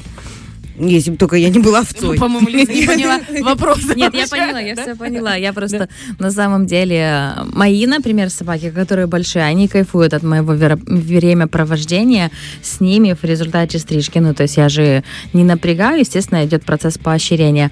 Если 0.80 1.12
бы 1.12 1.18
только 1.18 1.36
я 1.36 1.50
не 1.50 1.60
была 1.60 1.80
овцой. 1.82 2.18
По-моему, 2.18 2.50
Лиза 2.50 2.74
не 2.74 2.86
поняла 2.88 3.20
вопроса. 3.42 3.96
Нет, 3.96 4.14
я 4.14 4.28
поняла, 4.28 4.60
я 4.60 4.76
все 4.76 4.96
поняла. 4.96 5.36
Я 5.36 5.54
просто 5.54 5.90
на 6.20 6.32
самом 6.32 6.66
деле 6.66 7.34
мои, 7.54 7.86
например, 7.88 8.30
собаки, 8.30 8.70
которые 8.72 9.08
большие, 9.08 9.44
они 9.46 9.68
кайфуют 9.68 10.14
от 10.14 10.24
моего 10.24 10.54
времяпровождения 10.54 12.32
с 12.62 12.80
ними 12.80 13.16
в 13.20 13.24
результате 13.24 13.80
стрижки. 13.80 14.20
Ну, 14.20 14.34
то 14.34 14.44
есть 14.44 14.58
я 14.58 14.70
же 14.70 15.04
не 15.34 15.44
напрягаю, 15.44 16.00
естественно, 16.00 16.46
идет 16.46 16.64
процесс 16.64 16.98
поощрения. 16.98 17.72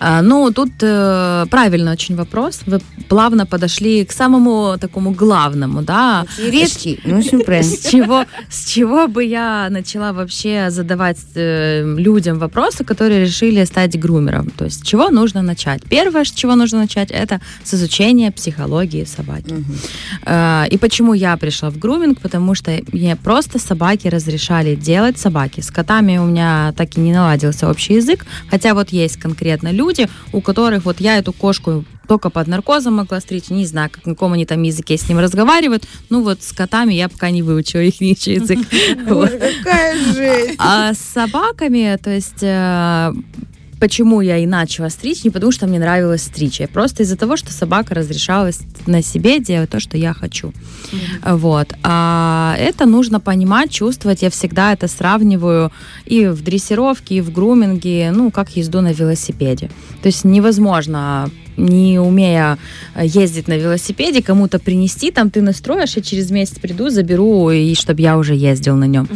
А, 0.00 0.22
Ну, 0.22 0.50
тут 0.52 0.70
э, 0.82 1.46
правильно 1.50 1.92
очень 1.92 2.16
вопрос. 2.16 2.60
Вы 2.66 2.80
плавно 3.08 3.46
подошли 3.46 4.04
к 4.04 4.12
самому 4.12 4.76
такому 4.78 5.10
главному, 5.12 5.82
да. 5.82 6.26
Редкий, 6.38 7.00
ну, 7.04 7.18
очень 7.18 7.40
правильно. 7.44 7.76
С 7.76 7.90
чего, 7.90 8.24
с 8.50 8.66
чего 8.68 9.06
бы 9.08 9.24
я 9.24 9.68
начала 9.70 10.12
вообще 10.12 10.70
задавать 10.70 11.18
э, 11.34 11.84
вопросы, 12.38 12.84
которые 12.84 13.20
решили 13.20 13.64
стать 13.64 13.98
грумером? 13.98 14.50
То 14.50 14.64
есть 14.64 14.80
с 14.80 14.86
чего 14.86 15.10
нужно 15.10 15.42
начать? 15.42 15.82
Первое, 15.90 16.24
с 16.24 16.30
чего 16.30 16.56
нужно 16.56 16.80
начать, 16.80 17.10
это 17.10 17.40
с 17.64 17.74
изучения 17.74 18.30
психологии 18.30 19.04
собаки. 19.04 19.54
Э, 20.24 20.64
и 20.70 20.78
почему 20.78 21.14
я 21.14 21.36
пришла 21.36 21.70
в 21.70 21.78
груминг? 21.78 22.20
Потому 22.20 22.54
что 22.54 22.70
мне 22.92 23.16
просто 23.16 23.58
собаки 23.58 24.08
разрешали 24.08 24.74
делать 24.74 25.18
собаки. 25.18 25.60
С 25.60 25.70
котами 25.70 26.18
у 26.18 26.24
меня 26.24 26.72
так 26.76 26.96
и 26.96 27.00
не 27.00 27.12
наладился 27.12 27.68
общий 27.68 27.94
язык, 27.94 28.26
хотя 28.50 28.74
вот 28.74 28.90
есть 28.90 29.16
конкретно 29.16 29.72
люди, 29.72 30.08
у 30.32 30.40
которых 30.40 30.84
вот 30.84 31.00
я 31.00 31.18
эту 31.18 31.32
кошку 31.32 31.84
только 32.08 32.30
под 32.30 32.48
наркозом 32.48 32.94
могла 32.94 33.20
стричь, 33.20 33.50
не 33.50 33.66
знаю, 33.66 33.90
как, 33.90 34.06
на 34.06 34.14
каком 34.14 34.32
они 34.32 34.46
там 34.46 34.62
языке 34.62 34.96
с 34.96 35.08
ним 35.08 35.18
разговаривают. 35.18 35.84
Ну 36.08 36.22
вот 36.22 36.42
с 36.42 36.52
котами 36.52 36.94
я 36.94 37.08
пока 37.08 37.30
не 37.30 37.42
выучила 37.42 37.82
их 37.82 38.00
язык. 38.00 38.58
Вот. 39.06 39.30
Боже, 39.30 39.38
какая 39.38 39.96
жесть. 40.14 40.56
А 40.58 40.94
с 40.94 40.98
собаками, 40.98 41.98
то 42.02 42.10
есть 42.10 42.42
э, 42.42 43.12
почему 43.78 44.20
я 44.20 44.38
и 44.38 44.46
начала 44.46 44.88
стричь, 44.88 45.24
не 45.24 45.30
потому 45.30 45.52
что 45.52 45.66
мне 45.66 45.78
нравилось 45.78 46.22
стричь, 46.22 46.60
а 46.60 46.68
просто 46.68 47.02
из-за 47.02 47.16
того, 47.16 47.36
что 47.36 47.52
собака 47.52 47.94
разрешалась 47.94 48.60
на 48.86 49.02
себе 49.02 49.40
делать 49.40 49.70
то, 49.70 49.80
что 49.80 49.96
я 49.96 50.14
хочу. 50.14 50.52
Вот. 51.24 51.74
А 51.82 52.56
это 52.58 52.86
нужно 52.86 53.20
понимать, 53.20 53.70
чувствовать. 53.70 54.22
Я 54.22 54.30
всегда 54.30 54.72
это 54.72 54.88
сравниваю 54.88 55.72
и 56.06 56.26
в 56.26 56.42
дрессировке, 56.42 57.16
и 57.16 57.20
в 57.20 57.32
груминге, 57.32 58.10
ну, 58.12 58.30
как 58.30 58.56
езду 58.56 58.80
на 58.80 58.92
велосипеде. 58.92 59.70
То 60.02 60.06
есть 60.06 60.24
невозможно 60.24 61.30
не 61.58 61.98
умея 61.98 62.58
э, 62.94 63.06
ездить 63.06 63.48
на 63.48 63.58
велосипеде, 63.58 64.22
кому-то 64.22 64.58
принести, 64.58 65.10
там 65.10 65.30
ты 65.30 65.42
настроишь, 65.42 65.96
я 65.96 66.02
через 66.02 66.30
месяц 66.30 66.58
приду, 66.58 66.88
заберу, 66.90 67.50
и 67.50 67.74
чтобы 67.74 68.02
я 68.02 68.16
уже 68.16 68.34
ездил 68.34 68.76
на 68.76 68.86
нем. 68.86 69.08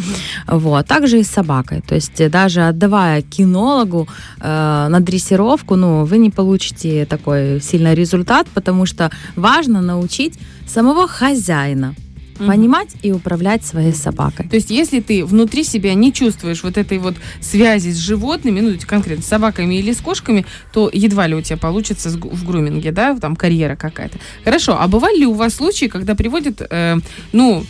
Вот. 0.46 0.86
Также 0.86 1.20
и 1.20 1.22
с 1.22 1.28
собакой. 1.30 1.82
То 1.86 1.94
есть 1.94 2.20
э, 2.20 2.28
даже 2.28 2.68
отдавая 2.68 3.22
кинологу 3.22 4.08
э, 4.40 4.88
на 4.90 5.00
дрессировку, 5.00 5.76
ну, 5.76 6.04
вы 6.04 6.18
не 6.18 6.30
получите 6.30 7.06
такой 7.06 7.60
сильный 7.60 7.94
результат, 7.94 8.46
потому 8.54 8.86
что 8.86 9.10
важно 9.36 9.80
научить 9.80 10.38
самого 10.66 11.08
хозяина 11.08 11.94
Мгм. 12.42 12.50
понимать 12.50 12.88
и 13.02 13.12
управлять 13.12 13.64
своей 13.64 13.92
собакой. 13.92 14.48
То 14.48 14.56
есть, 14.56 14.70
если 14.70 15.00
ты 15.00 15.24
внутри 15.24 15.64
себя 15.64 15.94
не 15.94 16.12
чувствуешь 16.12 16.62
вот 16.62 16.76
этой 16.76 16.98
вот 16.98 17.14
связи 17.40 17.90
с 17.90 17.96
животными, 17.96 18.60
ну, 18.60 18.76
конкретно 18.86 19.22
с 19.24 19.28
собаками 19.28 19.76
или 19.76 19.92
с 19.92 19.98
кошками, 20.00 20.44
то 20.72 20.90
едва 20.92 21.26
ли 21.26 21.34
у 21.34 21.42
тебя 21.42 21.56
получится 21.56 22.10
в 22.10 22.44
груминге, 22.44 22.92
да, 22.92 23.16
там 23.18 23.36
карьера 23.36 23.76
какая-то. 23.76 24.18
Хорошо, 24.44 24.76
а 24.78 24.88
бывали 24.88 25.18
ли 25.20 25.26
у 25.26 25.34
вас 25.34 25.54
случаи, 25.54 25.86
когда 25.86 26.14
приводят, 26.14 26.62
э, 26.68 26.96
ну, 27.32 27.64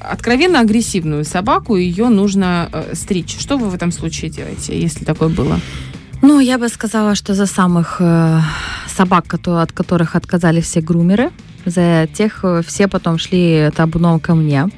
откровенно 0.00 0.60
агрессивную 0.60 1.24
собаку, 1.24 1.76
ее 1.76 2.08
нужно 2.08 2.68
э, 2.72 2.94
стричь? 2.94 3.36
Что 3.38 3.56
вы 3.56 3.68
в 3.68 3.74
этом 3.74 3.92
случае 3.92 4.30
делаете, 4.30 4.80
если 4.80 5.04
такое 5.04 5.28
было? 5.28 5.60
Ну, 6.22 6.40
я 6.40 6.58
бы 6.58 6.68
сказала, 6.68 7.14
что 7.14 7.34
за 7.34 7.46
самых 7.46 7.96
э, 8.00 8.40
собак, 8.88 9.26
кото- 9.26 9.62
от 9.62 9.72
которых 9.72 10.16
отказали 10.16 10.60
все 10.60 10.80
грумеры, 10.80 11.30
за 11.66 12.08
тех 12.12 12.40
э, 12.44 12.62
все 12.66 12.88
потом 12.88 13.18
шли 13.18 13.70
табуном 13.74 14.20
ко 14.20 14.34
мне. 14.34 14.68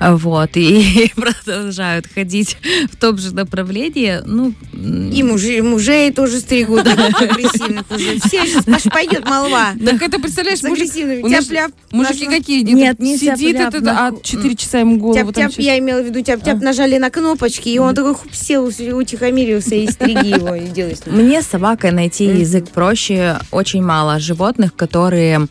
Вот, 0.00 0.50
и 0.56 1.12
продолжают 1.16 2.06
ходить 2.12 2.56
в 2.90 2.96
том 2.96 3.18
же 3.18 3.34
направлении. 3.34 4.20
Ну, 4.24 4.52
И 4.72 5.22
мужей, 5.22 5.60
мужей 5.62 6.12
тоже 6.12 6.40
стригут 6.40 6.86
агрессивных 6.86 7.90
уже. 7.90 8.18
Все 8.20 8.46
сейчас 8.46 8.82
пойдет 8.84 9.24
молва. 9.28 9.72
Так 9.84 10.02
это, 10.02 10.20
представляешь, 10.20 10.62
мужик- 10.62 11.22
у 11.22 11.28
нас 11.28 11.48
мужики 11.90 12.26
какие? 12.26 12.62
Нет, 12.62 12.98
не 12.98 13.16
Сидит 13.16 13.56
этот, 13.56 13.86
а 13.86 14.12
4 14.22 14.56
часа 14.56 14.80
ему 14.80 14.98
голову 14.98 15.32
там 15.32 15.48
Тяп-тяп, 15.48 15.58
я 15.58 15.78
имела 15.78 16.02
в 16.02 16.06
виду 16.06 16.20
тяп-тяп, 16.22 16.60
нажали 16.60 16.98
на 16.98 17.10
кнопочки, 17.10 17.68
и 17.68 17.78
он 17.78 17.94
такой 17.94 18.14
хуп 18.14 18.34
сел, 18.34 18.66
утихомирился, 18.66 19.74
и 19.74 19.90
стриги 19.90 20.34
его, 20.34 20.54
и 20.54 20.66
делай 20.66 20.96
с 20.96 21.06
ним. 21.06 21.16
Мне 21.16 21.42
с 21.42 21.46
собакой 21.46 21.92
найти 21.92 22.24
язык 22.24 22.70
проще. 22.70 23.38
Очень 23.50 23.82
мало 23.82 24.18
животных, 24.18 24.74
которые 24.74 25.46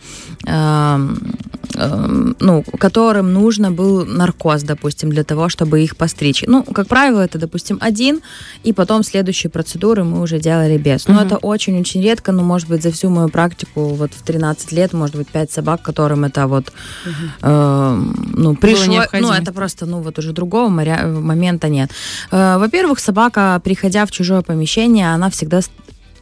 эм, 0.46 1.36
ну, 1.76 2.64
которым 2.80 3.34
нужно 3.34 3.72
был 3.72 4.06
наркоз, 4.06 4.64
допустим, 4.64 5.10
для 5.10 5.24
того, 5.24 5.50
чтобы 5.50 5.82
их 5.84 5.96
постричь. 5.96 6.44
Ну, 6.48 6.64
как 6.64 6.88
правило, 6.88 7.22
это, 7.22 7.38
допустим, 7.40 7.78
один, 7.82 8.22
и 8.64 8.74
потом 8.74 9.04
следующие 9.04 9.50
процедуры 9.50 10.04
мы 10.04 10.22
уже 10.22 10.40
делали 10.40 10.78
без. 10.78 11.08
Но 11.08 11.16
Мгм. 11.16 11.24
это 11.26 11.38
очень-очень 11.38 12.02
редко, 12.04 12.32
ну, 12.32 12.44
может 12.44 12.68
быть, 12.70 12.84
за 12.84 12.92
всю 12.92 13.10
мою 13.10 13.30
практику, 13.30 13.90
вот 13.90 14.14
в 14.14 14.22
13 14.22 14.72
лет, 14.72 14.94
может 14.94 15.16
быть, 15.16 15.28
5 15.28 15.52
собак, 15.52 15.82
которым 15.82 16.24
это 16.26 16.48
вот, 16.48 16.72
эм, 17.42 18.34
ну, 18.38 18.56
пришло, 18.56 19.04
ну, 19.14 19.32
это 19.32 19.52
просто, 19.54 19.86
ну, 19.86 20.02
вот 20.02 20.20
уже 20.20 20.32
другого 20.34 20.70
моря- 20.70 21.06
момента 21.08 21.70
нет. 21.70 21.92
Э, 22.32 22.58
Во-первых, 22.58 23.00
собака, 23.00 23.60
приходя 23.64 24.06
в 24.06 24.12
чужое 24.12 24.42
помещение, 24.42 25.14
она 25.14 25.30
всегда 25.30 25.62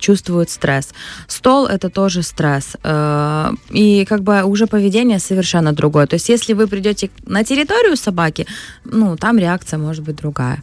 чувствует 0.01 0.49
стресс. 0.49 0.89
Стол 1.27 1.67
это 1.67 1.89
тоже 1.89 2.23
стресс. 2.23 2.75
Э, 2.83 3.51
И 3.69 4.05
как 4.05 4.21
бы 4.21 4.43
уже 4.43 4.67
поведение 4.67 5.19
совершенно 5.19 5.71
другое. 5.73 6.05
То 6.07 6.15
есть 6.15 6.29
если 6.29 6.53
вы 6.53 6.67
придете 6.67 7.09
на 7.25 7.43
территорию 7.43 7.95
собаки, 7.95 8.45
ну, 8.83 9.15
там 9.15 9.37
реакция 9.39 9.79
может 9.79 10.03
быть 10.03 10.15
другая. 10.15 10.61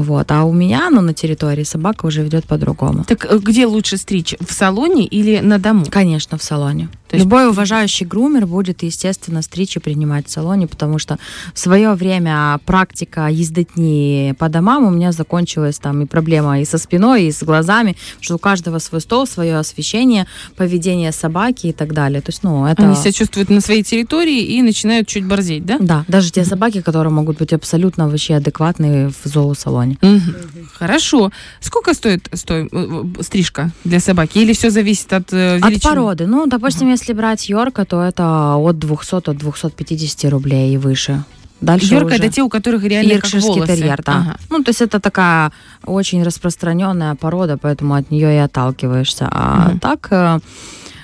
Вот. 0.00 0.30
А 0.30 0.44
у 0.44 0.52
меня, 0.52 0.90
ну, 0.90 1.00
на 1.00 1.14
территории 1.14 1.64
собака 1.64 2.06
уже 2.06 2.22
ведет 2.22 2.44
по-другому. 2.46 3.04
Так 3.04 3.24
э, 3.24 3.38
где 3.38 3.66
лучше 3.66 3.96
стричь? 3.96 4.34
В 4.40 4.52
салоне 4.52 5.04
или 5.06 5.40
на 5.40 5.58
дому? 5.58 5.84
Конечно, 5.90 6.36
в 6.38 6.42
салоне. 6.42 6.88
То 7.08 7.16
есть- 7.16 7.24
Любой 7.24 7.48
уважающий 7.48 8.04
грумер 8.04 8.46
будет, 8.46 8.82
естественно, 8.82 9.40
стричь 9.42 9.76
и 9.76 9.80
принимать 9.80 10.26
в 10.26 10.30
салоне, 10.30 10.66
потому 10.66 10.98
что 10.98 11.18
в 11.54 11.58
свое 11.58 11.92
время 11.94 12.58
практика 12.66 13.28
ездотни 13.28 14.34
по 14.38 14.48
домам 14.48 14.84
у 14.86 14.90
меня 14.90 15.12
закончилась 15.12 15.78
там 15.78 16.02
и 16.02 16.06
проблема 16.06 16.60
и 16.60 16.64
со 16.64 16.78
спиной, 16.78 17.24
и 17.26 17.32
с 17.32 17.44
глазами, 17.44 17.96
что 18.20 18.34
у 18.34 18.38
каждого 18.38 18.80
свой 18.80 19.00
стол, 19.00 19.26
свое 19.26 19.56
освещение, 19.56 20.26
поведение 20.56 21.12
собаки 21.12 21.68
и 21.68 21.72
так 21.72 21.92
далее. 21.94 22.20
То 22.20 22.30
есть, 22.30 22.42
ну, 22.42 22.66
это... 22.66 22.82
Они 22.82 22.96
себя 22.96 23.12
чувствуют 23.12 23.50
на 23.50 23.60
своей 23.60 23.84
территории 23.84 24.42
и 24.42 24.62
начинают 24.62 25.06
чуть 25.06 25.24
борзеть, 25.24 25.64
да? 25.64 25.76
Да, 25.78 26.04
даже 26.08 26.32
те 26.32 26.44
собаки, 26.44 26.80
которые 26.80 27.12
могут 27.12 27.38
быть 27.38 27.52
абсолютно 27.52 28.08
вообще 28.08 28.34
адекватные 28.34 29.10
в 29.10 29.28
зоосалоне. 29.28 29.85
Мгм. 30.02 30.34
Хорошо. 30.78 31.30
Сколько 31.60 31.94
стоит 31.94 32.28
стой- 32.32 32.68
э, 32.72 33.04
э, 33.18 33.22
стрижка 33.22 33.70
для 33.84 34.00
собаки? 34.00 34.38
Или 34.38 34.52
все 34.52 34.70
зависит 34.70 35.12
от 35.12 35.32
э, 35.32 35.56
От 35.56 35.70
величины? 35.70 35.90
породы. 35.94 36.26
Ну, 36.26 36.46
допустим, 36.46 36.88
если 36.90 37.12
брать 37.14 37.48
Йорка, 37.48 37.84
то 37.84 38.02
это 38.02 38.56
от 38.56 38.78
200, 38.78 39.30
от 39.30 39.36
250 39.36 40.30
рублей 40.30 40.74
и 40.74 40.76
выше. 40.78 41.22
Дальше 41.62 41.94
Йорка 41.94 42.06
уже... 42.14 42.16
это 42.16 42.28
те, 42.28 42.42
у 42.42 42.48
которых 42.50 42.82
реально 42.84 43.14
как 43.14 43.24
Йоркширский 43.24 43.48
волосы. 43.54 43.76
терьер, 43.76 44.02
да. 44.04 44.12
Ага. 44.12 44.36
Ну, 44.50 44.62
то 44.62 44.68
есть 44.70 44.82
это 44.82 45.00
такая 45.00 45.52
очень 45.84 46.22
распространенная 46.22 47.14
порода, 47.14 47.56
поэтому 47.56 47.94
от 47.94 48.10
нее 48.10 48.34
и 48.34 48.38
отталкиваешься. 48.38 49.26
А 49.30 49.68
Мгм. 49.70 49.78
так, 49.80 50.08
э, 50.10 50.38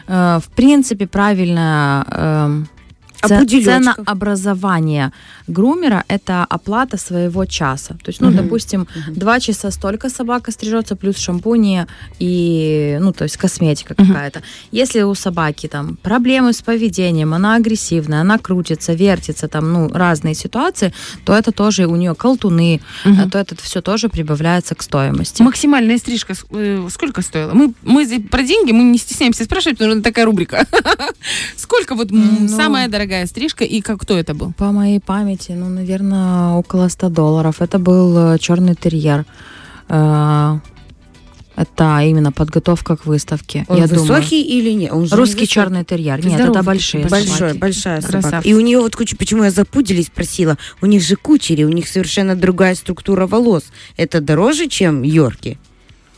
э, 0.09 0.41
в 0.45 0.49
принципе, 0.55 1.07
правильно 1.07 2.05
А 2.07 2.63
ц- 3.29 3.47
ценообразование 3.47 5.13
грумера– 5.47 6.05
это 6.09 6.45
оплата 6.45 6.97
своего 6.97 7.45
часа. 7.47 7.95
То 7.95 8.09
есть, 8.11 8.21
ну, 8.21 8.29
Мгм. 8.29 8.37
допустим, 8.37 8.87
два 9.09 9.41
часа 9.41 9.71
столько 9.71 10.09
собака 10.11 10.51
стрижется, 10.53 10.97
плюс 10.97 11.17
шампуни 11.19 11.87
и, 12.19 12.99
ну, 13.01 13.13
то 13.13 13.25
есть 13.25 13.37
косметика 13.37 13.95
Мгм. 13.99 14.07
какая-то. 14.09 14.43
Если 14.71 15.03
у 15.03 15.15
собаки 15.15 15.67
там 15.69 15.97
проблемы 16.03 16.53
с 16.53 16.63
поведением, 16.63 17.35
она 17.35 17.57
агрессивная, 17.57 18.21
она 18.21 18.39
крутится, 18.39 18.93
вертится, 18.95 19.49
там, 19.49 19.73
ну, 19.73 19.89
разные 19.89 20.35
ситуации, 20.35 20.93
то 21.25 21.35
это 21.35 21.53
тоже 21.53 21.87
у 21.87 21.97
нее 21.97 22.15
колтуны, 22.15 22.81
а 23.05 23.29
то 23.29 23.39
это 23.39 23.57
все 23.63 23.81
тоже 23.83 24.09
прибавляется 24.09 24.75
к 24.75 24.83
стоимости. 24.83 25.43
Максимальная 25.43 25.99
стрижка 25.99 26.35
э, 26.51 26.89
сколько 26.91 27.23
стоила? 27.23 27.53
Мы, 27.55 27.75
мы 27.83 28.07
про 28.31 28.43
деньги, 28.43 28.73
мы 28.73 28.85
не 28.85 28.99
стесняемся 28.99 29.45
спрашивать, 29.45 29.79
потому 29.79 29.95
что 29.95 30.03
такая 30.03 30.25
рубрика. 30.25 30.67
Сколько 31.57 31.95
вот 31.95 32.11
Ну. 32.11 32.49
самая 32.49 32.89
дорогая 32.89 33.12
стрижка 33.27 33.65
и 33.65 33.81
как, 33.81 34.01
кто 34.01 34.19
это 34.19 34.35
был? 34.35 34.53
По 34.53 34.73
моей 34.73 35.01
памяти, 35.01 35.53
ну, 35.53 35.69
наверное, 35.69 36.51
около 36.55 36.89
100 36.89 37.09
долларов. 37.11 37.61
Это 37.63 37.79
был 37.79 38.39
черный 38.39 38.75
терьер. 38.75 39.25
Э, 39.89 40.59
Это 41.55 42.01
именно 42.01 42.33
подготовка 42.33 42.97
к 42.97 43.05
выставке. 43.07 43.65
Он 43.69 43.77
я 43.79 43.87
высокий 43.87 44.41
или 44.43 44.71
нет? 44.73 44.91
Он 44.93 45.01
же 45.01 45.05
не 45.05 45.09
думаю. 45.11 45.21
Русский 45.21 45.41
высокий. 45.41 45.53
черный 45.55 45.85
терьер. 45.85 46.17
Нет, 46.25 46.35
Здоровый 46.35 46.51
это 46.61 46.63
большие 46.65 47.07
Большой, 47.09 47.37
собаки. 47.37 47.59
большая 47.59 48.01
собака. 48.01 48.21
Красавцы. 48.23 48.49
И 48.49 48.55
у 48.55 48.61
нее 48.61 48.79
вот 48.81 48.97
куча, 48.97 49.17
почему 49.17 49.45
я 49.45 49.51
за 49.51 49.65
пуделей 49.67 50.03
спросила, 50.03 50.57
у 50.81 50.87
них 50.87 51.03
же 51.03 51.17
кучери, 51.17 51.65
у 51.65 51.69
них 51.69 51.89
совершенно 51.89 52.35
другая 52.37 52.75
структура 52.75 53.27
волос. 53.27 53.65
Это 53.99 54.21
дороже, 54.23 54.67
чем 54.69 55.03
Йорки? 55.03 55.59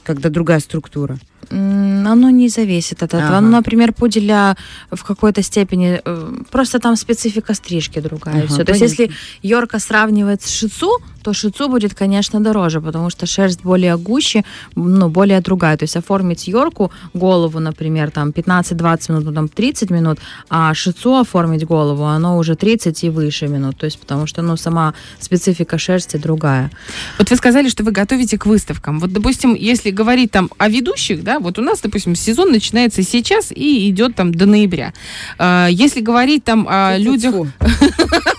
Когда 0.04 0.28
другая 0.30 0.60
структура. 0.60 1.18
Оно 1.50 2.30
не 2.30 2.48
зависит 2.48 3.02
от 3.02 3.14
этого. 3.14 3.38
Ага. 3.38 3.40
Ну, 3.40 3.50
например, 3.50 3.92
пуделя 3.92 4.56
в 4.90 5.04
какой-то 5.04 5.42
степени 5.42 6.00
э, 6.04 6.32
просто 6.50 6.78
там 6.78 6.96
специфика 6.96 7.54
стрижки 7.54 8.00
другая. 8.00 8.38
Ага, 8.38 8.46
всё. 8.46 8.64
То 8.64 8.72
есть, 8.72 8.82
если 8.82 9.10
Йорка 9.42 9.78
сравнивать 9.78 10.42
с 10.42 10.50
шицу, 10.50 11.00
то 11.24 11.32
шицу 11.32 11.68
будет, 11.68 11.94
конечно, 11.94 12.40
дороже, 12.40 12.80
потому 12.80 13.10
что 13.10 13.26
шерсть 13.26 13.62
более 13.62 13.96
гуще, 13.96 14.44
ну, 14.76 15.08
более 15.08 15.40
другая. 15.40 15.76
То 15.76 15.84
есть 15.84 15.96
оформить 15.96 16.48
Йорку, 16.48 16.90
голову, 17.14 17.60
например, 17.60 18.10
там 18.10 18.30
15-20 18.30 19.12
минут, 19.12 19.24
ну, 19.24 19.32
там 19.32 19.48
30 19.48 19.90
минут, 19.90 20.18
а 20.50 20.74
шицу 20.74 21.14
оформить 21.14 21.64
голову, 21.66 22.04
оно 22.04 22.36
уже 22.38 22.54
30 22.54 23.04
и 23.04 23.10
выше 23.10 23.48
минут. 23.48 23.76
То 23.78 23.86
есть, 23.86 23.98
потому 23.98 24.26
что, 24.26 24.42
ну, 24.42 24.56
сама 24.56 24.92
специфика 25.20 25.78
шерсти 25.78 26.18
другая. 26.18 26.70
Вот 27.18 27.30
вы 27.30 27.36
сказали, 27.36 27.68
что 27.68 27.84
вы 27.84 27.92
готовите 27.92 28.36
к 28.36 28.46
выставкам. 28.46 29.00
Вот, 29.00 29.12
допустим, 29.12 29.54
если 29.54 29.90
говорить 29.90 30.30
там 30.30 30.50
о 30.58 30.68
ведущих, 30.68 31.24
да, 31.24 31.33
вот 31.40 31.58
у 31.58 31.62
нас, 31.62 31.80
допустим, 31.80 32.14
сезон 32.14 32.50
начинается 32.50 33.02
сейчас 33.02 33.52
и 33.52 33.88
идет 33.90 34.14
там 34.14 34.32
до 34.34 34.46
ноября. 34.46 34.92
А, 35.38 35.68
Если 35.70 36.00
говорить 36.00 36.44
там 36.44 36.66
о 36.68 36.96
людях. 36.98 37.34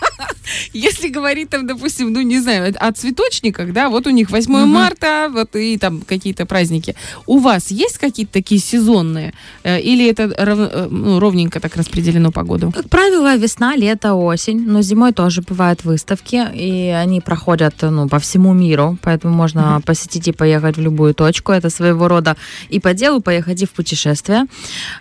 если 0.73 1.09
говорить 1.09 1.49
там, 1.49 1.67
допустим, 1.67 2.13
ну 2.13 2.21
не 2.21 2.39
знаю, 2.39 2.73
о 2.79 2.91
цветочниках, 2.91 3.73
да, 3.73 3.89
вот 3.89 4.07
у 4.07 4.09
них 4.11 4.29
8 4.31 4.51
Мгм. 4.51 4.69
марта, 4.69 5.29
вот 5.31 5.55
и 5.55 5.77
там 5.77 6.01
какие-то 6.01 6.45
праздники. 6.45 6.95
У 7.25 7.39
вас 7.39 7.71
есть 7.71 7.97
какие-то 7.97 8.33
такие 8.33 8.59
сезонные? 8.61 9.33
Э, 9.63 9.79
Или 9.79 10.09
это 10.09 10.27
рав- 10.37 10.69
э, 10.71 10.87
ну, 10.89 11.19
ровненько 11.19 11.59
так 11.59 11.75
распределено 11.75 12.31
по 12.31 12.43
году? 12.43 12.71
Как 12.71 12.89
правило, 12.89 13.35
весна, 13.35 13.75
лето, 13.75 14.13
осень, 14.15 14.61
но 14.67 14.81
зимой 14.81 15.11
тоже 15.13 15.41
бывают 15.41 15.83
выставки, 15.85 16.43
и 16.55 16.89
они 16.89 17.21
проходят 17.21 17.75
ну, 17.81 18.07
по 18.09 18.17
всему 18.19 18.53
миру, 18.53 18.97
поэтому 19.01 19.33
можно 19.35 19.81
посетить 19.85 20.27
и 20.27 20.31
поехать 20.31 20.77
в 20.77 20.81
любую 20.81 21.13
точку. 21.13 21.51
Это 21.51 21.69
своего 21.69 22.07
рода 22.07 22.35
и 22.69 22.79
по 22.79 22.93
делу 22.93 23.21
поехать, 23.21 23.61
и 23.61 23.65
в 23.65 23.71
путешествие. 23.71 24.45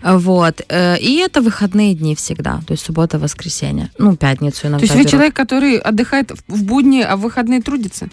Вот. 0.03 0.61
Э, 0.69 0.97
И 0.99 1.17
это 1.19 1.41
выходные 1.43 1.95
дни 1.95 2.15
всегда, 2.15 2.61
то 2.67 2.73
есть 2.73 2.85
суббота, 2.85 3.19
воскресенье. 3.19 3.91
Ну, 3.99 4.17
пятницу 4.17 4.67
иногда 4.67 4.79
То 4.87 4.93
есть 4.93 4.95
вы 4.95 5.11
человек, 5.11 5.34
который 5.35 5.77
отдыхает 5.79 6.33
в- 6.49 6.65
будни, 6.65 7.01
а 7.03 7.17
в 7.17 7.21
выходные 7.21 7.61
трудится? 7.61 8.09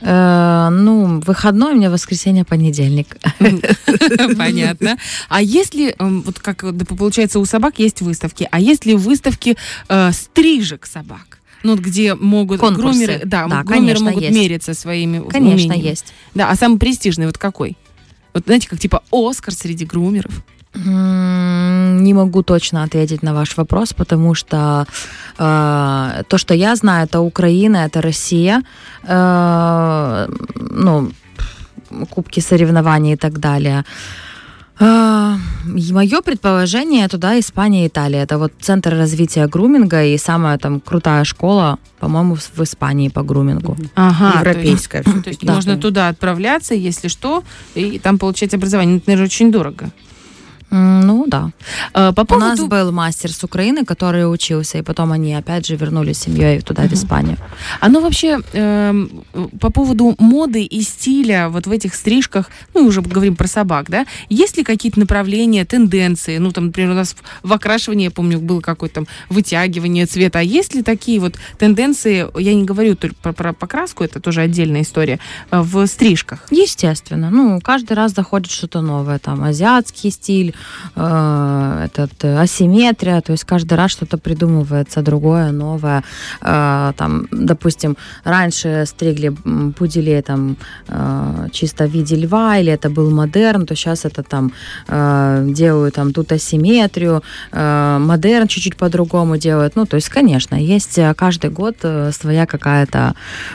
Э, 0.00 0.68
ну, 0.70 1.20
выходной 1.26 1.72
у 1.72 1.76
меня 1.76 1.90
воскресенье, 1.90 2.44
понедельник. 2.44 3.16
Понятно. 4.36 4.96
А 5.28 5.42
если, 5.42 5.94
эм, 5.98 6.22
вот 6.22 6.38
как 6.38 6.64
получается, 6.86 7.38
у 7.38 7.44
собак 7.44 7.78
есть 7.78 8.00
выставки, 8.00 8.46
а 8.50 8.60
есть 8.60 8.86
ли 8.86 8.94
выставки 8.94 9.56
э, 9.88 10.12
стрижек 10.12 10.86
собак? 10.86 11.38
Ну, 11.64 11.72
вот 11.72 11.80
где 11.80 12.14
могут 12.14 12.60
Конкурсы. 12.60 12.82
грумеры, 13.00 13.20
да, 13.24 13.48
Да, 13.48 13.62
грумеры 13.64 13.64
конечно, 13.96 14.04
могут 14.10 14.22
есть. 14.22 14.36
мериться 14.36 14.74
своими 14.74 15.18
Конечно, 15.28 15.66
умениями. 15.74 15.88
есть. 15.88 16.12
Да, 16.34 16.50
а 16.50 16.54
самый 16.54 16.78
престижный 16.78 17.26
вот 17.26 17.36
какой? 17.38 17.76
Вот 18.34 18.44
знаете, 18.44 18.68
как 18.68 18.78
типа 18.78 19.02
Оскар 19.10 19.52
среди 19.52 19.84
грумеров. 19.84 20.32
Не 20.74 22.14
могу 22.14 22.42
точно 22.42 22.82
ответить 22.82 23.22
на 23.22 23.34
ваш 23.34 23.56
вопрос, 23.56 23.92
потому 23.92 24.34
что 24.34 24.86
э, 25.38 26.22
то, 26.28 26.38
что 26.38 26.54
я 26.54 26.76
знаю, 26.76 27.06
это 27.06 27.20
Украина, 27.20 27.86
это 27.86 28.02
Россия, 28.02 28.62
э, 29.02 30.28
ну, 30.54 31.10
кубки 32.10 32.40
соревнований 32.40 33.14
и 33.14 33.16
так 33.16 33.38
далее. 33.38 33.84
Мое 34.80 36.20
предположение 36.22 37.08
туда 37.08 37.38
Испания 37.40 37.84
и 37.84 37.88
Италия. 37.88 38.22
Это 38.22 38.38
вот 38.38 38.52
центр 38.60 38.94
развития 38.94 39.48
груминга 39.48 40.04
и 40.04 40.18
самая 40.18 40.58
там 40.58 40.80
крутая 40.80 41.24
школа, 41.24 41.78
по-моему, 41.98 42.36
в 42.36 42.60
Испании 42.60 43.08
по 43.08 43.22
грумингу. 43.22 43.76
Ага, 43.96 44.38
Европейская. 44.38 45.02
То 45.02 45.10
есть, 45.10 45.24
то 45.24 45.30
есть 45.30 45.46
Да. 45.46 45.54
можно 45.54 45.76
туда 45.76 46.08
отправляться, 46.08 46.74
если 46.74 47.08
что, 47.08 47.42
и 47.74 47.98
там 47.98 48.18
получать 48.18 48.54
образование. 48.54 48.94
Ну, 48.94 48.98
Это, 48.98 49.10
наверное, 49.10 49.26
очень 49.26 49.50
дорого. 49.50 49.90
Ну 50.70 51.24
да. 51.26 51.50
Э, 51.94 52.12
По 52.12 52.22
У 52.22 52.26
поводу... 52.26 52.46
нас 52.46 52.60
был 52.60 52.92
мастер 52.92 53.32
с 53.32 53.42
Украины, 53.44 53.84
который 53.84 54.30
учился, 54.30 54.78
и 54.78 54.82
потом 54.82 55.12
они 55.12 55.34
опять 55.34 55.66
же 55.66 55.76
вернулись 55.76 56.18
с 56.18 56.24
семьей 56.24 56.60
туда, 56.60 56.82
в 56.82 56.92
Испанию. 56.92 57.36
Оно 57.80 58.00
вообще 58.00 58.38
эм, 58.52 59.24
по 59.60 59.70
поводу 59.70 60.14
моды 60.18 60.64
и 60.64 60.82
стиля 60.82 61.48
вот 61.48 61.66
в 61.66 61.70
этих 61.70 61.94
стрижках, 61.94 62.50
ну, 62.74 62.86
уже 62.86 63.00
говорим 63.00 63.36
про 63.36 63.46
собак, 63.46 63.88
да, 63.88 64.06
есть 64.28 64.56
ли 64.56 64.64
какие-то 64.64 65.00
направления, 65.00 65.64
тенденции? 65.64 66.38
Ну, 66.38 66.52
там, 66.52 66.66
например, 66.66 66.90
у 66.90 66.94
нас 66.94 67.14
в, 67.14 67.48
в 67.48 67.52
окрашивании, 67.52 68.04
я 68.04 68.10
помню, 68.10 68.38
было 68.38 68.60
какое-то 68.60 68.96
там 68.96 69.06
вытягивание 69.30 70.06
цвета. 70.06 70.40
А 70.40 70.42
есть 70.42 70.74
ли 70.74 70.82
такие 70.82 71.20
вот 71.20 71.36
тенденции, 71.58 72.26
я 72.38 72.54
не 72.54 72.64
говорю 72.64 72.94
только 72.94 73.16
про, 73.22 73.32
про 73.32 73.52
покраску, 73.52 74.04
это 74.04 74.20
тоже 74.20 74.42
отдельная 74.42 74.82
история, 74.82 75.18
э, 75.50 75.60
в 75.60 75.86
стрижках? 75.86 76.46
Естественно. 76.50 77.30
Ну, 77.30 77.60
каждый 77.60 77.94
раз 77.94 78.12
заходит 78.12 78.50
что-то 78.50 78.80
новое. 78.80 79.18
Там 79.18 79.42
азиатский 79.44 80.10
стиль, 80.10 80.54
э, 80.96 81.86
этот, 81.86 82.24
э, 82.24 82.38
асимметрия. 82.40 83.20
То 83.20 83.32
есть 83.32 83.44
каждый 83.44 83.74
раз 83.74 83.90
что-то 83.90 84.18
придумывается 84.18 85.02
другое, 85.02 85.52
новое. 85.52 86.02
Э, 86.42 86.92
там, 86.96 87.26
допустим, 87.30 87.96
раньше 88.24 88.84
стригли 88.86 89.34
пуделей 89.76 90.22
там 90.22 90.56
э, 90.88 91.48
чисто 91.52 91.86
в 91.86 91.90
виде 91.90 92.16
льва, 92.16 92.58
или 92.58 92.72
это 92.72 92.90
был 92.90 93.10
модерн, 93.10 93.66
то 93.66 93.74
сейчас 93.74 94.04
это 94.04 94.22
там 94.22 94.52
э, 94.88 95.44
делают 95.48 95.94
там 95.94 96.12
тут 96.12 96.32
асимметрию, 96.32 97.22
э, 97.52 97.98
модерн 98.00 98.48
чуть-чуть 98.48 98.76
по-другому 98.76 99.36
делают. 99.36 99.76
Ну, 99.76 99.86
то 99.86 99.96
есть, 99.96 100.08
конечно, 100.08 100.56
есть 100.56 100.98
э, 100.98 101.14
каждый 101.14 101.50
год 101.50 101.76
э, 101.82 102.12
своя 102.12 102.46
какая-то 102.46 103.14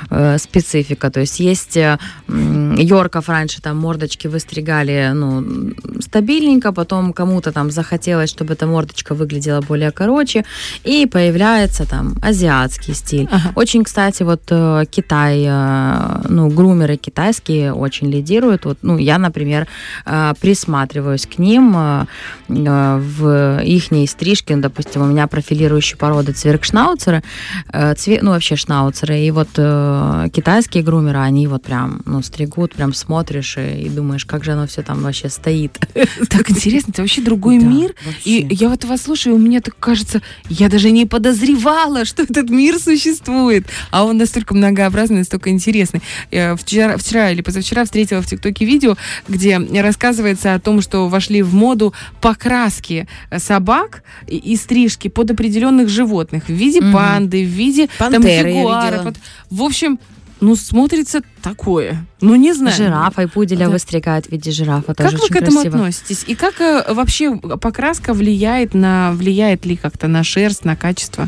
э, 0.10 0.38
специфика. 0.38 1.10
То 1.10 1.20
есть 1.20 1.40
есть 1.40 1.78
э, 1.78 1.98
Йорков 2.28 3.30
раньше 3.30 3.62
там 3.62 3.78
мордочки 3.78 4.28
выстригали, 4.28 5.12
ну, 5.14 5.74
стабильненько, 6.00 6.72
потом 6.72 6.93
кому-то 7.14 7.52
там 7.52 7.72
захотелось, 7.72 8.30
чтобы 8.30 8.54
эта 8.54 8.68
мордочка 8.68 9.16
выглядела 9.16 9.62
более 9.62 9.92
короче, 9.92 10.44
и 10.84 11.06
появляется 11.06 11.86
там 11.86 12.16
азиатский 12.22 12.94
стиль. 12.94 13.28
Ага. 13.32 13.52
Очень, 13.56 13.84
кстати, 13.84 14.24
вот 14.24 14.42
э, 14.50 14.84
Китай, 14.90 15.46
э, 15.48 16.22
ну, 16.30 16.50
грумеры 16.50 16.98
китайские 16.98 17.74
очень 17.74 18.10
лидируют. 18.10 18.66
Вот, 18.66 18.80
ну, 18.82 18.98
я, 18.98 19.18
например, 19.18 19.68
э, 20.06 20.34
присматриваюсь 20.42 21.26
к 21.26 21.38
ним 21.40 21.76
в 22.48 23.62
ихней 23.64 24.08
стрижке. 24.08 24.56
Ну, 24.56 24.62
допустим, 24.62 25.02
у 25.02 25.06
меня 25.06 25.28
профилирующие 25.28 25.98
породы 25.98 26.34
цверкшнауцеры, 26.34 27.24
цве- 27.72 28.20
ну, 28.22 28.32
вообще 28.32 28.56
шнауцеры. 28.56 29.20
И 29.20 29.32
вот 29.32 29.50
китайские 29.50 30.84
грумеры, 30.84 31.20
они 31.20 31.48
вот 31.48 31.64
прям, 31.64 32.02
ну, 32.06 32.22
стригут, 32.22 32.74
прям 32.74 32.94
смотришь 32.94 33.58
и, 33.58 33.86
и 33.86 33.90
думаешь, 33.90 34.26
как 34.26 34.44
же 34.44 34.52
оно 34.52 34.68
все 34.68 34.82
там 34.82 35.02
вообще 35.02 35.30
стоит. 35.30 35.80
Так 36.30 36.52
интересно, 36.52 36.83
это 36.92 37.02
вообще 37.02 37.22
другой 37.22 37.60
Да, 37.60 37.66
мир. 37.66 37.96
вообще. 38.06 38.22
И 38.30 38.48
я 38.56 38.70
вот 38.70 38.84
вас 38.86 39.02
слушаю, 39.04 39.36
и 39.36 39.40
мне 39.40 39.62
так 39.62 39.76
кажется, 39.80 40.22
я 40.50 40.70
даже 40.70 40.92
не 40.92 41.06
подозревала, 41.06 42.06
что 42.06 42.24
этот 42.24 42.50
мир 42.50 42.80
существует. 42.80 43.66
А 43.92 44.06
он 44.06 44.18
настолько 44.18 44.54
многообразный, 44.54 45.20
настолько 45.20 45.50
интересный. 45.50 46.02
Я 46.32 46.56
вчера, 46.56 46.98
вчера 46.98 47.32
или 47.32 47.42
позавчера 47.42 47.84
встретила 47.86 48.22
в 48.22 48.28
ТикТоке 48.28 48.66
видео, 48.66 48.96
где 49.28 49.58
рассказывается 49.58 50.54
о 50.54 50.60
том, 50.60 50.82
что 50.82 51.08
вошли 51.08 51.42
в 51.42 51.54
моду 51.54 51.94
покраски 52.22 53.08
собак 53.38 54.04
и, 54.28 54.38
и 54.38 54.56
стрижки 54.56 55.08
под 55.08 55.32
определенных 55.32 55.90
животных 55.90 56.46
в 56.48 56.54
виде 56.54 56.82
Мгм. 56.82 56.94
панды, 56.94 57.44
в 57.46 57.50
виде 57.50 57.88
там, 57.98 58.12
Пантеры 58.14 58.50
я 58.50 58.58
ягуаров. 58.58 59.16
В 59.50 59.62
общем, 59.64 60.00
ну, 60.42 60.56
смотрится 60.56 61.22
такое? 61.44 62.06
Ну, 62.22 62.36
не 62.36 62.54
знаю. 62.54 62.76
Жирафа 62.76 63.22
и 63.24 63.26
пуделя 63.28 63.66
Да. 63.66 63.72
выстригают 63.72 64.28
в 64.28 64.32
виде 64.32 64.52
жирафа. 64.52 64.94
Как 64.96 65.06
Тоже 65.10 65.18
вы 65.18 65.24
очень 65.24 65.34
к 65.34 65.36
этому 65.36 65.58
красиво. 65.62 65.76
относитесь? 65.78 66.24
И 66.28 66.36
как 66.36 66.62
э, 66.62 66.94
вообще 66.94 67.36
покраска 67.36 68.14
влияет 68.14 68.74
на 68.74 69.12
влияет 69.12 69.66
ли 69.66 69.76
как-то 69.76 70.08
на 70.08 70.24
шерсть, 70.24 70.64
на 70.66 70.76
качество? 70.76 71.28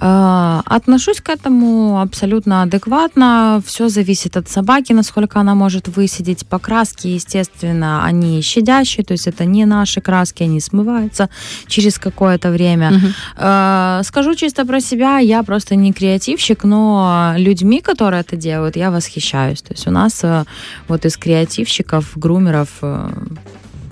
Э, 0.00 0.60
Отношусь 0.66 1.20
к 1.20 1.28
этому 1.30 2.00
абсолютно 2.00 2.62
адекватно. 2.62 3.62
Все 3.66 3.88
зависит 3.88 4.36
от 4.36 4.48
собаки, 4.48 4.92
насколько 4.92 5.40
она 5.40 5.54
может 5.54 5.88
высидеть. 5.88 6.46
Покраски, 6.46 7.06
естественно, 7.08 8.04
они 8.04 8.42
щадящие, 8.42 9.04
то 9.04 9.12
есть 9.12 9.26
это 9.26 9.44
не 9.46 9.64
наши 9.64 10.00
краски, 10.00 10.42
они 10.42 10.60
смываются 10.60 11.28
через 11.66 11.98
какое-то 11.98 12.50
время. 12.50 12.90
Мгм. 12.90 13.14
Э, 13.38 14.02
Скажу 14.04 14.34
чисто 14.34 14.66
про 14.66 14.80
себя, 14.80 15.18
я 15.18 15.42
просто 15.42 15.76
не 15.76 15.92
креативщик, 15.92 16.64
но 16.64 17.32
людьми, 17.38 17.80
которые 17.80 18.20
это 18.20 18.36
делают, 18.36 18.76
я 18.76 18.90
восхищаюсь. 18.90 19.45
То 19.54 19.72
есть 19.72 19.86
у 19.86 19.90
нас 19.90 20.24
э, 20.24 20.44
вот 20.88 21.04
из 21.04 21.16
креативщиков, 21.16 22.12
грумеров, 22.16 22.68
э, 22.82 23.10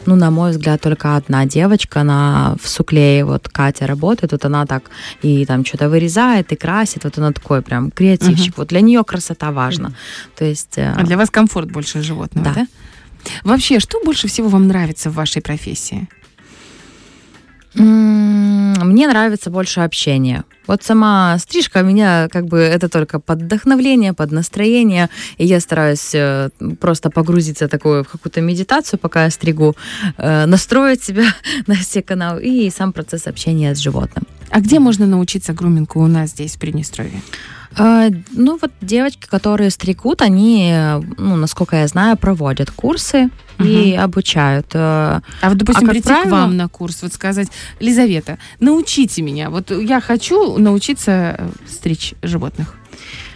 ну, 0.06 0.16
на 0.16 0.30
мой 0.30 0.50
взгляд, 0.50 0.80
только 0.82 1.16
одна 1.16 1.46
девочка, 1.46 2.00
она 2.02 2.56
в 2.62 2.68
суклее, 2.68 3.24
вот 3.24 3.48
Катя 3.48 3.86
работает, 3.86 4.32
вот 4.32 4.44
она 4.44 4.66
так 4.66 4.84
и 5.22 5.46
там 5.46 5.64
что-то 5.64 5.88
вырезает 5.88 6.52
и 6.52 6.56
красит, 6.56 7.04
вот 7.04 7.18
она 7.18 7.32
такой 7.32 7.62
прям 7.62 7.90
креативщик. 7.90 8.58
Вот 8.58 8.68
для 8.68 8.82
нее 8.82 9.02
красота 9.04 9.50
важна. 9.50 9.92
То 10.36 10.44
есть... 10.44 10.76
э, 10.78 10.92
А 10.96 11.02
для 11.04 11.16
вас 11.16 11.30
комфорт 11.30 11.70
больше 11.72 12.02
животного, 12.02 12.44
да? 12.46 12.54
Да. 12.54 12.66
Вообще, 13.44 13.80
что 13.80 14.00
больше 14.04 14.28
всего 14.28 14.48
вам 14.48 14.68
нравится 14.68 15.08
в 15.10 15.14
вашей 15.14 15.40
профессии? 15.40 16.06
Мне 17.74 19.08
нравится 19.08 19.50
больше 19.50 19.80
общение. 19.80 20.44
Вот 20.66 20.83
сама 20.83 21.37
стрижка 21.38 21.79
у 21.83 21.85
меня 21.85 22.29
как 22.31 22.46
бы 22.46 22.59
это 22.59 22.88
только 22.88 23.18
под 23.20 23.42
вдохновление, 23.42 24.12
под 24.12 24.33
настроение. 24.33 25.09
И 25.38 25.44
я 25.46 25.61
стараюсь 25.61 26.14
э, 26.14 26.48
просто 26.81 27.11
погрузиться 27.11 27.68
такую 27.68 28.03
в 28.05 28.09
какую-то 28.09 28.40
медитацию, 28.40 28.98
пока 28.98 29.24
я 29.24 29.31
стригу, 29.31 29.74
э, 30.16 30.46
настроить 30.46 31.03
себя 31.05 31.24
на 31.66 31.74
все 31.74 32.03
каналы 32.03 32.42
и 32.42 32.70
сам 32.70 32.92
процесс 32.92 33.27
общения 33.27 33.74
с 33.74 33.79
животным. 33.79 34.24
А 34.50 34.61
где 34.61 34.79
можно 34.79 35.07
научиться 35.07 35.53
грумингу 35.53 36.00
у 36.00 36.07
нас 36.07 36.31
здесь, 36.31 36.57
в 36.57 36.59
Приднестровье? 36.59 37.20
Э, 37.77 38.09
Ну 38.31 38.59
вот 38.61 38.70
девочки, 38.81 39.27
которые 39.27 39.70
стригут, 39.70 40.22
они, 40.22 40.72
ну, 41.18 41.37
насколько 41.37 41.77
я 41.77 41.87
знаю, 41.88 42.16
проводят 42.16 42.70
курсы 42.70 43.31
и 43.59 43.94
обучают. 43.94 44.66
А 44.74 45.20
вот, 45.42 45.57
допустим, 45.59 45.87
А 45.88 45.90
прийти 45.90 46.09
к 46.09 46.11
правило- 46.11 46.31
вам 46.31 46.57
на 46.57 46.68
курс, 46.68 47.03
вот 47.03 47.12
сказать, 47.12 47.48
Лизавета, 47.81 48.38
научите 48.61 49.22
меня. 49.22 49.48
Вот 49.50 49.70
я 49.70 50.00
хочу 50.00 50.53
научиться 50.58 51.36
э, 51.38 51.48
стричь 51.66 52.14
животных. 52.22 52.74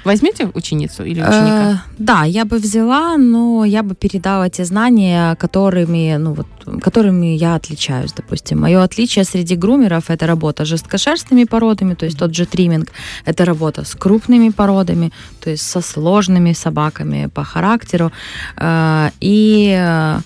Возьмете 0.04 0.50
ученицу 0.54 1.04
или 1.04 1.20
ученика? 1.20 1.70
Э, 1.70 1.76
да, 1.98 2.24
я 2.24 2.44
бы 2.44 2.58
взяла, 2.58 3.16
но 3.16 3.64
я 3.64 3.82
бы 3.82 3.94
передала 3.94 4.48
те 4.48 4.64
знания, 4.64 5.34
которыми, 5.36 6.16
ну 6.18 6.32
вот, 6.32 6.46
которыми 6.82 7.36
я 7.36 7.56
отличаюсь, 7.56 8.12
допустим. 8.12 8.60
Мое 8.60 8.82
отличие 8.82 9.24
среди 9.24 9.56
грумеров 9.56 10.10
это 10.10 10.26
работа 10.26 10.64
с 10.64 10.68
жесткошерстными 10.68 11.44
породами, 11.44 11.94
то 11.94 12.06
есть 12.06 12.18
тот 12.18 12.34
же 12.34 12.46
триминг, 12.46 12.88
это 13.26 13.44
работа 13.44 13.84
с 13.84 13.94
крупными 13.94 14.50
породами, 14.50 15.12
то 15.40 15.50
есть 15.50 15.62
со 15.62 15.80
сложными 15.80 16.54
собаками 16.54 17.28
по 17.34 17.44
характеру. 17.44 18.10
Э, 18.56 19.10
и 19.20 19.76
э, 19.78 20.20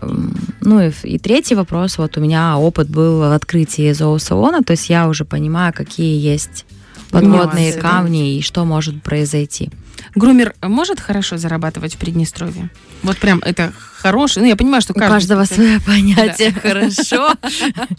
ну 0.00 0.80
и, 0.80 0.90
и 1.04 1.18
третий 1.18 1.54
вопрос, 1.54 1.98
вот 1.98 2.16
у 2.16 2.20
меня 2.20 2.56
опыт 2.58 2.88
был 2.88 3.18
в 3.18 3.34
открытии 3.34 3.92
зоосалона, 3.92 4.62
то 4.62 4.72
есть 4.72 4.88
я 4.90 5.08
уже 5.08 5.24
понимаю, 5.24 5.72
какие 5.76 6.18
есть 6.20 6.64
подводные 7.10 7.66
Нюансы, 7.72 7.82
да? 7.82 7.88
камни 7.90 8.36
и 8.36 8.42
что 8.42 8.64
может 8.64 9.02
произойти. 9.02 9.70
Грумер 10.14 10.54
может 10.62 11.00
хорошо 11.00 11.36
зарабатывать 11.36 11.94
в 11.94 11.98
Приднестровье? 11.98 12.70
Вот 13.02 13.18
прям 13.18 13.40
это 13.44 13.72
хороший. 13.76 14.42
Ну, 14.42 14.48
я 14.48 14.56
понимаю, 14.56 14.80
что 14.80 14.92
У 14.92 14.98
каждый 14.98 15.12
каждого 15.14 15.44
специалист- 15.44 15.84
свое 15.84 15.98
понятие 16.16 16.52
хорошо. 16.52 17.34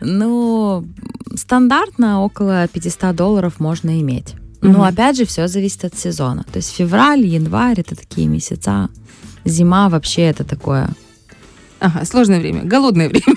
Ну, 0.00 0.84
стандартно 1.36 2.22
около 2.22 2.66
500 2.68 3.14
долларов 3.14 3.60
можно 3.60 4.00
иметь. 4.00 4.34
Но 4.60 4.82
опять 4.84 5.16
же, 5.16 5.26
все 5.26 5.46
зависит 5.46 5.84
от 5.84 5.96
сезона. 5.98 6.44
То 6.50 6.56
есть 6.56 6.74
февраль, 6.74 7.24
январь 7.26 7.80
это 7.80 7.94
такие 7.94 8.26
месяца. 8.26 8.88
Зима 9.44 9.88
вообще 9.90 10.22
это 10.22 10.42
такое. 10.44 10.88
Ага, 11.80 12.04
сложное 12.04 12.40
время, 12.40 12.62
голодное 12.62 13.08
время. 13.10 13.36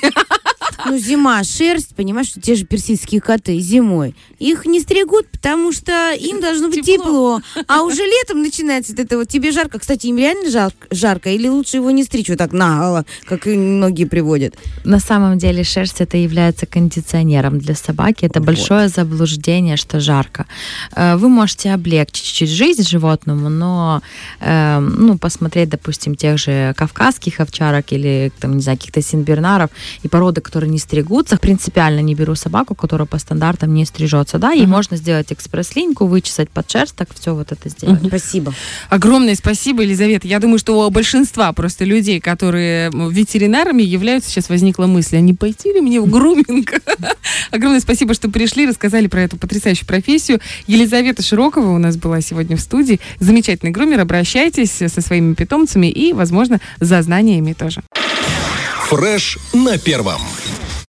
Ну, 0.86 0.98
зима, 0.98 1.44
шерсть, 1.44 1.96
понимаешь, 1.96 2.32
те 2.42 2.56
же 2.56 2.66
персидские 2.66 3.22
коты 3.22 3.58
зимой. 3.60 4.16
Их 4.40 4.66
не 4.66 4.80
стригут, 4.80 5.28
потому 5.30 5.72
что 5.72 6.12
им 6.14 6.40
должно 6.42 6.70
быть 6.70 6.86
Тепло. 6.86 7.42
тепло. 7.46 7.64
А 7.68 7.82
уже 7.84 8.04
летом 8.04 8.42
начинается 8.42 8.92
вот 8.94 9.00
это 9.06 9.18
вот. 9.18 9.28
Тебе 9.28 9.52
жарко. 9.52 9.80
Кстати, 9.80 10.08
им 10.08 10.18
реально 10.18 10.50
жар- 10.50 10.74
жарко? 10.92 11.30
Или 11.30 11.48
лучше 11.48 11.78
его 11.78 11.92
не 11.92 12.04
стричь 12.04 12.30
вот 12.30 12.38
так 12.38 12.54
наголо, 12.54 13.06
как 13.26 13.48
и 13.48 13.56
многие 13.58 14.06
приводят? 14.06 14.56
На 14.84 15.00
самом 15.00 15.38
деле 15.38 15.64
шерсть 15.64 16.02
это 16.02 16.18
является 16.18 16.66
кондиционером 16.66 17.60
для 17.60 17.76
собаки. 17.76 18.26
Это 18.26 18.40
Вот. 18.40 18.46
большое 18.48 18.90
заблуждение, 18.90 19.78
что 19.78 20.00
жарко. 20.00 20.46
Э, 20.96 21.16
Вы 21.18 21.30
можете 21.30 21.72
облегчить 21.74 22.24
чуть-чуть 22.26 22.50
жизнь 22.50 22.84
животному, 22.88 23.50
но 23.50 24.02
э, 24.40 24.80
ну, 24.80 25.18
посмотреть, 25.18 25.70
допустим, 25.70 26.16
тех 26.16 26.38
же 26.38 26.74
кавказских 26.78 27.40
овчарок 27.40 27.92
или 27.92 28.32
там, 28.40 28.56
не 28.56 28.62
знаю, 28.62 28.78
каких-то 28.78 29.02
синбернаров 29.02 29.70
и 30.04 30.08
породы, 30.08 30.42
которые 30.42 30.67
не 30.68 30.80
стригутся, 30.80 31.38
принципиально 31.38 32.00
не 32.02 32.16
беру 32.16 32.36
собаку, 32.36 32.76
которая 32.76 33.06
по 33.08 33.18
стандартам 33.18 33.74
не 33.74 33.86
стрижется. 33.86 34.38
Да, 34.38 34.52
ей 34.52 34.64
Мгм. 34.64 34.72
можно 34.72 34.98
сделать 34.98 35.32
экспресс-линьку, 35.32 36.06
вычесать 36.06 36.50
под 36.50 36.70
шерсть, 36.70 36.96
так 36.96 37.10
все 37.14 37.34
вот 37.34 37.52
это 37.52 37.70
сделать. 37.70 38.00
Мгм. 38.02 38.10
Спасибо. 38.10 38.54
Огромное 38.90 39.36
спасибо, 39.36 39.84
Елизавета. 39.84 40.28
Я 40.28 40.40
думаю, 40.40 40.60
что 40.60 40.80
у 40.86 40.90
большинства 40.90 41.52
просто 41.54 41.86
людей, 41.86 42.20
которые 42.20 42.92
ветеринарами 42.92 43.82
являются, 43.84 44.30
сейчас 44.30 44.50
возникла 44.50 44.86
мысль, 44.86 45.18
а 45.18 45.22
не 45.22 45.34
пойти 45.34 45.74
ли 45.74 45.82
мне 45.82 46.00
в 46.02 46.10
груминг? 46.10 46.74
Огромное 47.52 47.80
спасибо, 47.80 48.14
что 48.14 48.30
пришли, 48.30 48.66
рассказали 48.68 49.08
про 49.08 49.22
эту 49.22 49.38
потрясающую 49.38 49.88
профессию. 49.88 50.40
Елизавета 50.68 51.22
Широкова 51.24 51.72
у 51.72 51.78
нас 51.78 51.98
была 51.98 52.22
сегодня 52.22 52.58
в 52.58 52.62
студии. 52.62 53.00
Замечательный 53.20 53.72
грумер. 53.72 54.00
Обращайтесь 54.02 54.72
со 54.72 55.02
своими 55.02 55.34
питомцами 55.34 55.88
и, 55.88 56.14
возможно, 56.14 56.60
за 56.80 57.02
знаниями 57.02 57.54
тоже. 57.54 57.82
Фреш 58.90 59.38
на 59.54 59.78
первом. 59.78 60.22